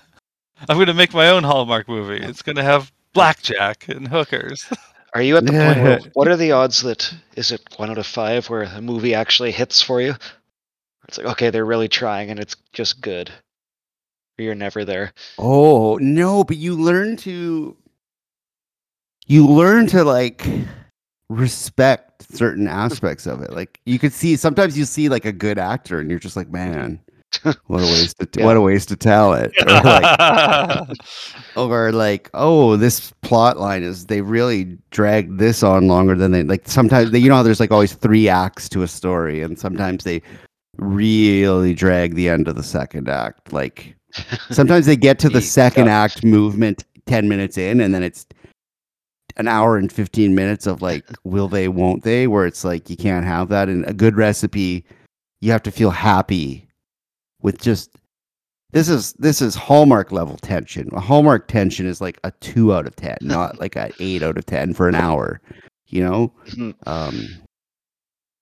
I'm 0.68 0.78
gonna 0.78 0.94
make 0.94 1.12
my 1.12 1.28
own 1.28 1.44
Hallmark 1.44 1.88
movie. 1.88 2.24
It's 2.24 2.42
gonna 2.42 2.62
have 2.62 2.90
blackjack 3.12 3.88
and 3.88 4.08
hookers. 4.08 4.66
Are 5.14 5.22
you 5.22 5.36
at 5.36 5.44
the 5.44 5.52
point 5.52 5.82
where 5.82 6.00
what 6.14 6.28
are 6.28 6.36
the 6.36 6.52
odds 6.52 6.82
that 6.82 7.12
is 7.36 7.50
it 7.50 7.60
one 7.76 7.90
out 7.90 7.98
of 7.98 8.06
five 8.06 8.48
where 8.48 8.62
a 8.62 8.80
movie 8.80 9.14
actually 9.14 9.50
hits 9.50 9.82
for 9.82 10.00
you? 10.00 10.14
It's 11.08 11.18
like 11.18 11.26
okay, 11.26 11.50
they're 11.50 11.66
really 11.66 11.88
trying 11.88 12.30
and 12.30 12.38
it's 12.38 12.56
just 12.72 13.00
good. 13.00 13.30
You're 14.38 14.54
never 14.54 14.84
there. 14.84 15.12
Oh 15.38 15.98
no, 16.00 16.44
but 16.44 16.56
you 16.56 16.76
learn 16.76 17.16
to 17.18 17.76
you 19.28 19.46
learn 19.46 19.86
to 19.88 20.04
like 20.04 20.46
respect 21.28 22.26
certain 22.34 22.66
aspects 22.66 23.26
of 23.26 23.42
it. 23.42 23.52
Like 23.52 23.80
you 23.86 23.98
could 23.98 24.12
see 24.12 24.36
sometimes 24.36 24.76
you 24.76 24.84
see 24.84 25.08
like 25.08 25.24
a 25.24 25.32
good 25.32 25.58
actor 25.58 26.00
and 26.00 26.10
you're 26.10 26.18
just 26.18 26.36
like, 26.36 26.50
man, 26.50 26.98
what 27.66 27.82
a 27.82 27.86
waste 27.86 28.20
of 28.22 28.28
Yeah. 28.36 28.46
what 28.46 28.56
a 28.56 28.60
waste 28.60 28.90
of 28.90 28.98
talent. 28.98 29.52
Or 29.60 29.66
like 29.66 30.88
or 31.56 31.92
like, 31.92 32.30
oh, 32.34 32.76
this 32.76 33.12
plot 33.22 33.58
line 33.58 33.82
is 33.82 34.06
they 34.06 34.22
really 34.22 34.78
dragged 34.90 35.38
this 35.38 35.62
on 35.62 35.86
longer 35.88 36.14
than 36.14 36.32
they 36.32 36.42
like 36.42 36.66
sometimes 36.66 37.10
they 37.10 37.18
you 37.18 37.28
know 37.28 37.36
how 37.36 37.42
there's 37.42 37.60
like 37.60 37.70
always 37.70 37.92
three 37.92 38.28
acts 38.28 38.68
to 38.70 38.82
a 38.82 38.88
story 38.88 39.42
and 39.42 39.58
sometimes 39.58 40.04
they 40.04 40.22
really 40.78 41.74
drag 41.74 42.14
the 42.14 42.28
end 42.28 42.48
of 42.48 42.54
the 42.56 42.62
second 42.62 43.08
act. 43.08 43.52
Like 43.52 43.94
sometimes 44.50 44.86
they 44.86 44.96
get 44.96 45.18
to 45.20 45.28
the 45.28 45.42
second 45.58 45.88
act 45.88 46.24
movement 46.24 46.84
10 47.06 47.28
minutes 47.28 47.58
in 47.58 47.80
and 47.80 47.94
then 47.94 48.02
it's 48.02 48.26
an 49.38 49.48
hour 49.48 49.76
and 49.76 49.90
15 49.92 50.34
minutes 50.34 50.66
of 50.66 50.82
like 50.82 51.04
will 51.24 51.48
they 51.48 51.68
won't 51.68 52.02
they 52.02 52.26
where 52.26 52.44
it's 52.46 52.64
like 52.64 52.90
you 52.90 52.96
can't 52.96 53.24
have 53.24 53.48
that. 53.48 53.68
And 53.68 53.84
a 53.86 53.92
good 53.92 54.16
recipe 54.16 54.84
you 55.40 55.52
have 55.52 55.62
to 55.62 55.70
feel 55.70 55.90
happy 55.90 56.68
with 57.40 57.60
just 57.60 57.90
this 58.72 58.88
is 58.88 59.12
this 59.14 59.40
is 59.40 59.54
hallmark 59.54 60.12
level 60.12 60.36
tension. 60.36 60.90
A 60.92 61.00
hallmark 61.00 61.48
tension 61.48 61.86
is 61.86 62.00
like 62.00 62.18
a 62.24 62.32
2 62.40 62.74
out 62.74 62.86
of 62.86 62.96
10 62.96 63.18
not 63.22 63.58
like 63.60 63.76
a 63.76 63.90
8 64.00 64.22
out 64.22 64.36
of 64.36 64.44
10 64.46 64.74
for 64.74 64.88
an 64.88 64.94
hour 64.94 65.40
you 65.86 66.02
know? 66.02 66.32
Mhm. 66.48 66.74
um 66.86 67.28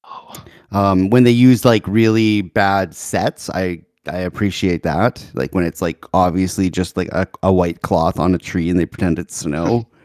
Oh, 0.04 0.44
um 0.72 1.11
when 1.11 1.24
they 1.24 1.30
use 1.30 1.64
like 1.64 1.87
really 1.87 2.40
bad 2.42 2.94
sets 2.94 3.50
i 3.50 3.82
i 4.09 4.18
appreciate 4.18 4.82
that. 4.85 5.24
Like 5.35 5.52
when 5.54 5.64
it's 5.64 5.82
like 5.82 6.04
obviously 6.14 6.70
just 6.70 6.96
like 6.96 7.09
a, 7.09 7.26
a 7.42 7.52
white 7.52 7.82
cloth 7.82 8.18
on 8.20 8.35
a 8.35 8.38
tree 8.38 8.70
and 8.70 8.78
they 8.78 8.87
pretend 8.87 9.18
it's 9.18 9.37
snow 9.37 9.88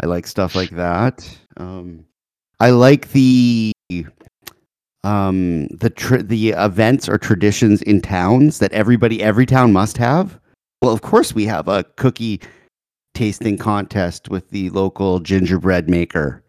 i 0.00 0.06
like 0.06 0.26
stuff 0.26 0.54
like 0.54 0.70
that. 0.70 1.28
Um 1.56 2.04
i 2.60 2.70
like 2.70 3.10
the 3.12 3.72
um 5.04 5.68
the 5.68 6.24
the 6.26 6.50
events 6.50 7.08
or 7.08 7.18
traditions 7.18 7.82
in 7.82 8.00
towns 8.00 8.58
that 8.58 8.72
everybody 8.72 9.22
every 9.22 9.46
town 9.46 9.72
must 9.72 9.96
have. 9.96 10.38
Well 10.82 10.92
of 10.92 11.02
course 11.02 11.34
we 11.34 11.46
have 11.46 11.68
a 11.68 11.84
cookie 11.96 12.40
tasting 13.14 13.58
contest 13.58 14.28
with 14.28 14.50
the 14.50 14.70
local 14.70 15.18
gingerbread 15.20 15.88
maker 15.88 16.42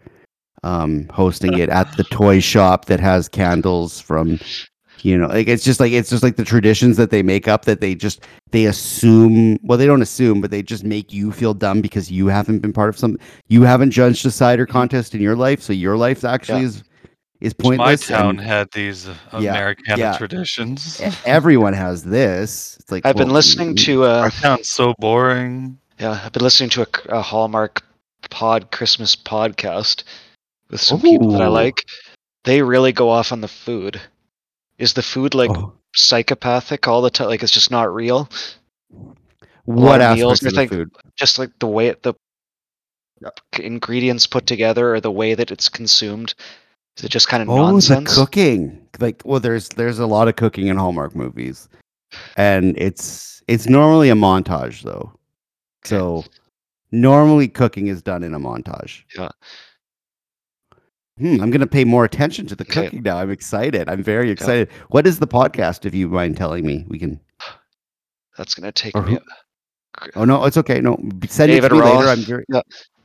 um 0.64 1.08
hosting 1.10 1.58
it 1.58 1.70
at 1.70 1.96
the 1.98 2.04
toy 2.06 2.40
shop 2.40 2.86
that 2.86 3.00
has 3.00 3.30
candles 3.30 4.00
from 4.00 4.40
you 5.06 5.18
know 5.18 5.28
like 5.28 5.48
it's 5.48 5.64
just 5.64 5.80
like 5.80 5.92
it's 5.92 6.10
just 6.10 6.24
like 6.24 6.36
the 6.36 6.44
traditions 6.46 6.98
that 6.98 7.10
they 7.12 7.22
make 7.24 7.48
up 7.48 7.66
that 7.66 7.82
they 7.82 7.96
just 7.96 8.22
they 8.52 8.66
assume 8.66 9.58
well 9.64 9.78
they 9.78 9.86
don't 9.86 10.02
assume 10.02 10.42
but 10.42 10.52
they 10.52 10.62
just 10.62 10.84
make 10.84 11.14
you 11.14 11.32
feel 11.32 11.54
dumb 11.54 11.82
because 11.82 12.12
you 12.12 12.28
haven't 12.28 12.60
been 12.60 12.74
part 12.74 12.90
of 12.90 12.98
some 12.98 13.18
you 13.48 13.64
haven't 13.64 13.92
judged 13.92 14.26
a 14.26 14.32
cider 14.32 14.66
contest 14.66 15.14
in 15.16 15.22
your 15.22 15.36
life 15.36 15.62
so 15.62 15.72
your 15.74 15.98
life 15.98 16.24
actually 16.26 16.62
Yeah. 16.62 16.66
is 16.68 16.84
is 17.42 17.54
pointless. 17.54 18.10
My 18.10 18.18
town 18.18 18.30
and 18.32 18.42
had 18.42 18.68
these 18.74 19.08
uh, 19.08 19.16
Yeah, 19.40 19.52
Americana 19.52 19.98
yeah. 20.00 20.18
traditions. 20.18 21.02
everyone 21.26 21.72
has 21.74 22.04
this 22.04 22.76
it's 22.82 22.92
like 22.92 23.06
I've 23.06 23.16
been 23.16 23.30
listening 23.30 23.76
to 23.78 24.04
uh 24.04 24.22
Our 24.24 24.30
town's 24.32 24.70
so 24.70 24.94
boring. 25.00 25.78
yeah, 26.00 26.20
I've 26.26 26.34
been 26.34 26.44
listening 26.44 26.70
to 26.72 26.82
a, 26.82 27.18
a 27.18 27.22
Hallmark 27.22 27.82
pod 28.30 28.72
Christmas 28.72 29.16
podcast 29.16 30.04
with 30.70 30.82
some 30.82 31.00
people 31.02 31.32
that 31.32 31.42
I 31.42 31.48
like. 31.48 31.86
They 32.44 32.62
really 32.62 32.92
go 32.92 33.10
off 33.10 33.32
on 33.32 33.40
the 33.42 33.48
food. 33.48 34.02
Is 34.80 34.94
the 34.94 35.04
food 35.04 35.36
like 35.36 35.52
oh, 35.52 35.74
psychopathic 35.96 36.88
all 36.88 37.02
the 37.02 37.10
time? 37.10 37.28
Like 37.28 37.44
it's 37.44 37.52
just 37.52 37.70
not 37.72 37.94
real. 37.94 38.30
what 39.65 40.00
meals, 40.15 40.42
aspects 40.42 40.42
of 40.42 40.52
the 40.52 40.56
think- 40.56 40.72
food 40.72 40.92
Just 41.15 41.38
like 41.38 41.52
the 41.60 41.68
way 41.68 41.88
it, 41.88 42.02
the 42.04 42.13
ingredients 43.60 44.26
put 44.26 44.48
together 44.48 44.96
or 44.96 45.02
the 45.02 45.12
way 45.12 45.34
that 45.36 45.52
it's 45.52 45.68
consumed. 45.70 46.34
Is 46.98 47.04
it 47.04 47.12
just 47.12 47.28
kind 47.28 47.44
of 47.44 47.50
Oh, 47.50 47.58
nonsense? 47.58 48.15
the 48.15 48.26
cooking. 48.26 48.88
Like, 49.00 49.22
well, 49.26 49.39
there's 49.39 49.70
there's 49.70 50.00
a 50.00 50.08
lot 50.08 50.28
of 50.28 50.36
cooking 50.36 50.68
in 50.68 50.78
Hallmark 50.78 51.15
movies, 51.15 51.70
and 52.36 52.78
it's 52.78 53.42
it's 53.48 53.68
normally 53.68 54.10
a 54.10 54.15
montage 54.15 54.82
though. 54.84 55.12
So 55.86 56.26
normally 56.92 57.48
cooking 57.48 57.88
is 57.88 58.02
done 58.02 58.24
in 58.24 58.34
a 58.34 58.39
montage. 58.39 59.04
Yeah. 59.18 59.30
Hmm, 61.20 61.42
I'm 61.42 61.52
gonna 61.52 61.68
pay 61.68 61.84
more 61.84 62.06
attention 62.06 62.46
to 62.48 62.56
the 62.56 62.66
cooking 62.66 63.04
now. 63.04 63.18
I'm 63.18 63.30
excited. 63.30 63.90
I'm 63.90 64.02
very 64.02 64.32
excited. 64.32 64.70
What 64.90 65.06
is 65.06 65.20
the 65.20 65.28
podcast? 65.28 65.86
If 65.86 65.94
you 65.94 66.08
mind 66.08 66.38
telling 66.38 66.66
me, 66.66 66.86
we 66.88 66.98
can. 66.98 67.20
That's 68.38 68.56
gonna 68.56 68.72
take 68.72 68.96
Or 68.96 69.02
me 69.04 69.14
who- 69.14 69.20
Oh 70.16 70.24
no, 70.24 70.46
it's 70.46 70.56
okay. 70.56 70.80
No, 70.80 70.96
send 71.28 71.52
David 71.52 71.66
it 71.66 71.70
to 71.70 71.76
me 71.76 71.82
later. 71.82 72.08
I'm 72.08 72.20
very 72.20 72.46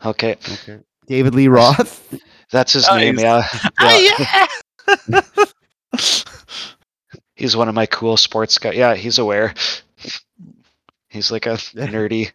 Okay, 0.04 0.32
okay. 0.52 0.78
David 1.08 1.34
Lee 1.34 1.48
Roth. 1.48 2.14
that's 2.52 2.72
his 2.74 2.86
Oh, 2.88 2.96
name. 2.96 3.16
he's- 3.18 3.22
Yeah, 3.24 3.68
Ah, 3.80 4.46
yeah. 5.08 5.08
yeah. 5.08 5.20
he's 7.34 7.56
one 7.56 7.68
of 7.68 7.74
my 7.74 7.86
cool 7.86 8.16
sports 8.16 8.58
guys. 8.58 8.76
Yeah, 8.76 8.94
he's 8.94 9.18
aware. 9.18 9.54
He's 11.08 11.30
like 11.32 11.46
a 11.46 11.50
nerdy, 11.74 12.30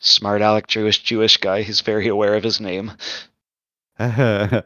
smart 0.00 0.42
aleck 0.42 0.66
Jewish 0.66 0.98
Jewish 1.02 1.36
guy. 1.36 1.62
He's 1.62 1.80
very 1.80 2.08
aware 2.08 2.34
of 2.34 2.42
his 2.42 2.60
name. 2.60 2.92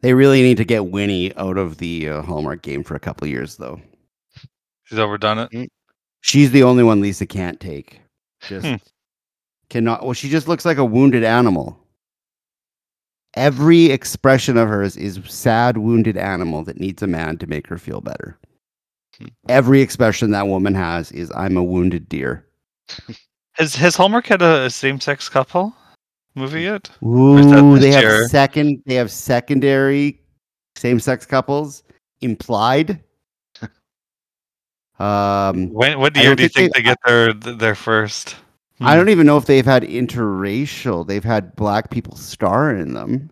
they 0.00 0.14
really 0.14 0.42
need 0.42 0.56
to 0.58 0.64
get 0.64 0.86
Winnie 0.86 1.34
out 1.36 1.58
of 1.58 1.78
the 1.78 2.08
uh, 2.08 2.22
Hallmark 2.22 2.62
game 2.62 2.82
for 2.84 2.94
a 2.94 3.00
couple 3.00 3.24
of 3.26 3.30
years, 3.30 3.56
though. 3.56 3.80
She's 4.84 4.98
overdone 4.98 5.48
it. 5.52 5.70
She's 6.20 6.50
the 6.50 6.62
only 6.62 6.82
one 6.82 7.00
Lisa 7.00 7.26
can't 7.26 7.60
take. 7.60 8.00
Just 8.40 8.66
Hmm. 8.66 8.74
cannot. 9.68 10.04
Well, 10.04 10.14
she 10.14 10.28
just 10.30 10.48
looks 10.48 10.64
like 10.64 10.78
a 10.78 10.84
wounded 10.84 11.24
animal. 11.24 11.78
Every 13.34 13.86
expression 13.86 14.56
of 14.56 14.68
hers 14.68 14.96
is 14.96 15.20
sad, 15.26 15.76
wounded 15.78 16.16
animal 16.16 16.64
that 16.64 16.80
needs 16.80 17.02
a 17.02 17.06
man 17.06 17.36
to 17.38 17.46
make 17.46 17.66
her 17.66 17.76
feel 17.78 18.00
better. 18.00 18.38
Hmm. 19.18 19.26
Every 19.48 19.80
expression 19.82 20.30
that 20.30 20.48
woman 20.48 20.74
has 20.74 21.12
is 21.12 21.30
"I'm 21.36 21.56
a 21.56 21.64
wounded 21.64 22.08
deer." 22.08 22.46
Has 23.54 23.74
has 23.74 23.96
Hallmark 23.96 24.26
had 24.28 24.40
a, 24.40 24.66
a 24.66 24.70
same 24.70 25.00
sex 25.00 25.28
couple 25.28 25.74
movie 26.38 26.62
yet? 26.62 26.90
Ooh, 27.04 27.78
they 27.78 27.90
have 27.90 28.26
second. 28.28 28.82
They 28.86 28.94
have 28.94 29.10
secondary 29.10 30.20
same-sex 30.78 31.26
couples 31.26 31.82
implied. 32.20 33.02
Um, 35.00 35.72
When 35.72 36.00
what 36.00 36.16
year 36.16 36.34
don't 36.34 36.40
you 36.40 36.48
think 36.48 36.72
think 36.72 36.74
they 36.74 36.82
get 36.82 36.98
their 37.06 37.32
their 37.32 37.76
first? 37.76 38.34
I 38.80 38.96
don't 38.96 39.10
even 39.10 39.26
know 39.26 39.36
if 39.36 39.46
they've 39.46 39.64
had 39.64 39.84
interracial. 39.84 41.06
They've 41.06 41.22
had 41.22 41.54
black 41.54 41.90
people 41.90 42.16
star 42.16 42.74
in 42.74 42.94
them 42.94 43.30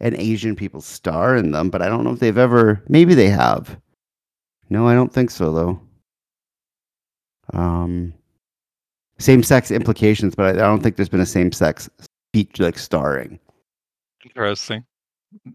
and 0.00 0.16
Asian 0.16 0.56
people 0.56 0.80
star 0.80 1.36
in 1.36 1.52
them, 1.52 1.70
but 1.70 1.82
I 1.82 1.88
don't 1.88 2.02
know 2.02 2.12
if 2.12 2.18
they've 2.18 2.36
ever 2.36 2.82
maybe 2.88 3.14
they 3.14 3.28
have. 3.28 3.80
No, 4.70 4.88
I 4.88 4.94
don't 4.94 5.12
think 5.12 5.30
so 5.30 5.52
though. 5.52 5.80
Um 7.52 8.12
same 9.18 9.44
sex 9.44 9.70
implications, 9.70 10.34
but 10.34 10.46
I, 10.46 10.50
I 10.50 10.66
don't 10.66 10.82
think 10.82 10.96
there's 10.96 11.08
been 11.08 11.20
a 11.20 11.26
same 11.26 11.52
sex 11.52 11.88
speech 12.32 12.58
like 12.60 12.78
starring. 12.78 13.38
Interesting. 14.24 14.84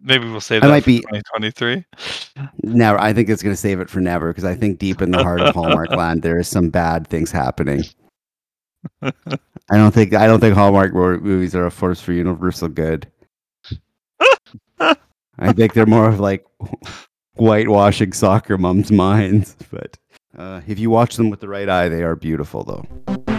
Maybe 0.02 0.30
we'll 0.30 0.42
say 0.42 0.58
I 0.58 0.60
that 0.60 0.68
might 0.70 0.84
for 0.84 0.88
be- 0.88 1.00
2023. 1.00 1.84
Never 2.64 3.00
I 3.00 3.14
think 3.14 3.30
it's 3.30 3.42
gonna 3.42 3.56
save 3.56 3.80
it 3.80 3.90
for 3.90 4.00
never 4.00 4.30
because 4.30 4.46
I 4.46 4.56
think 4.56 4.78
deep 4.80 5.02
in 5.02 5.12
the 5.12 5.24
heart 5.24 5.42
of 5.42 5.56
Hallmark 5.56 5.90
land 5.96 6.22
there 6.22 6.40
is 6.40 6.48
some 6.48 6.70
bad 6.70 7.08
things 7.08 7.32
happening. 7.32 7.84
I 9.02 9.12
don't 9.72 9.94
think 9.94 10.14
I 10.14 10.28
don't 10.28 10.40
think 10.40 10.56
Hallmark 10.56 10.94
movies 10.94 11.56
are 11.56 11.66
a 11.66 11.72
force 11.72 12.00
for 12.00 12.14
universal 12.14 12.68
good. 12.68 13.08
I 14.80 15.54
think 15.54 15.74
they're 15.74 15.86
more 15.86 16.10
of 16.10 16.20
like 16.20 16.46
whitewashing 17.36 18.14
soccer 18.14 18.58
moms' 18.58 18.92
minds. 18.92 19.56
But 19.72 19.98
uh, 20.38 20.62
if 20.68 20.80
you 20.80 20.90
watch 20.90 21.16
them 21.16 21.30
with 21.30 21.40
the 21.40 21.50
right 21.50 21.70
eye, 21.70 21.90
they 21.90 22.04
are 22.04 22.16
beautiful, 22.16 22.64
though. 22.64 23.37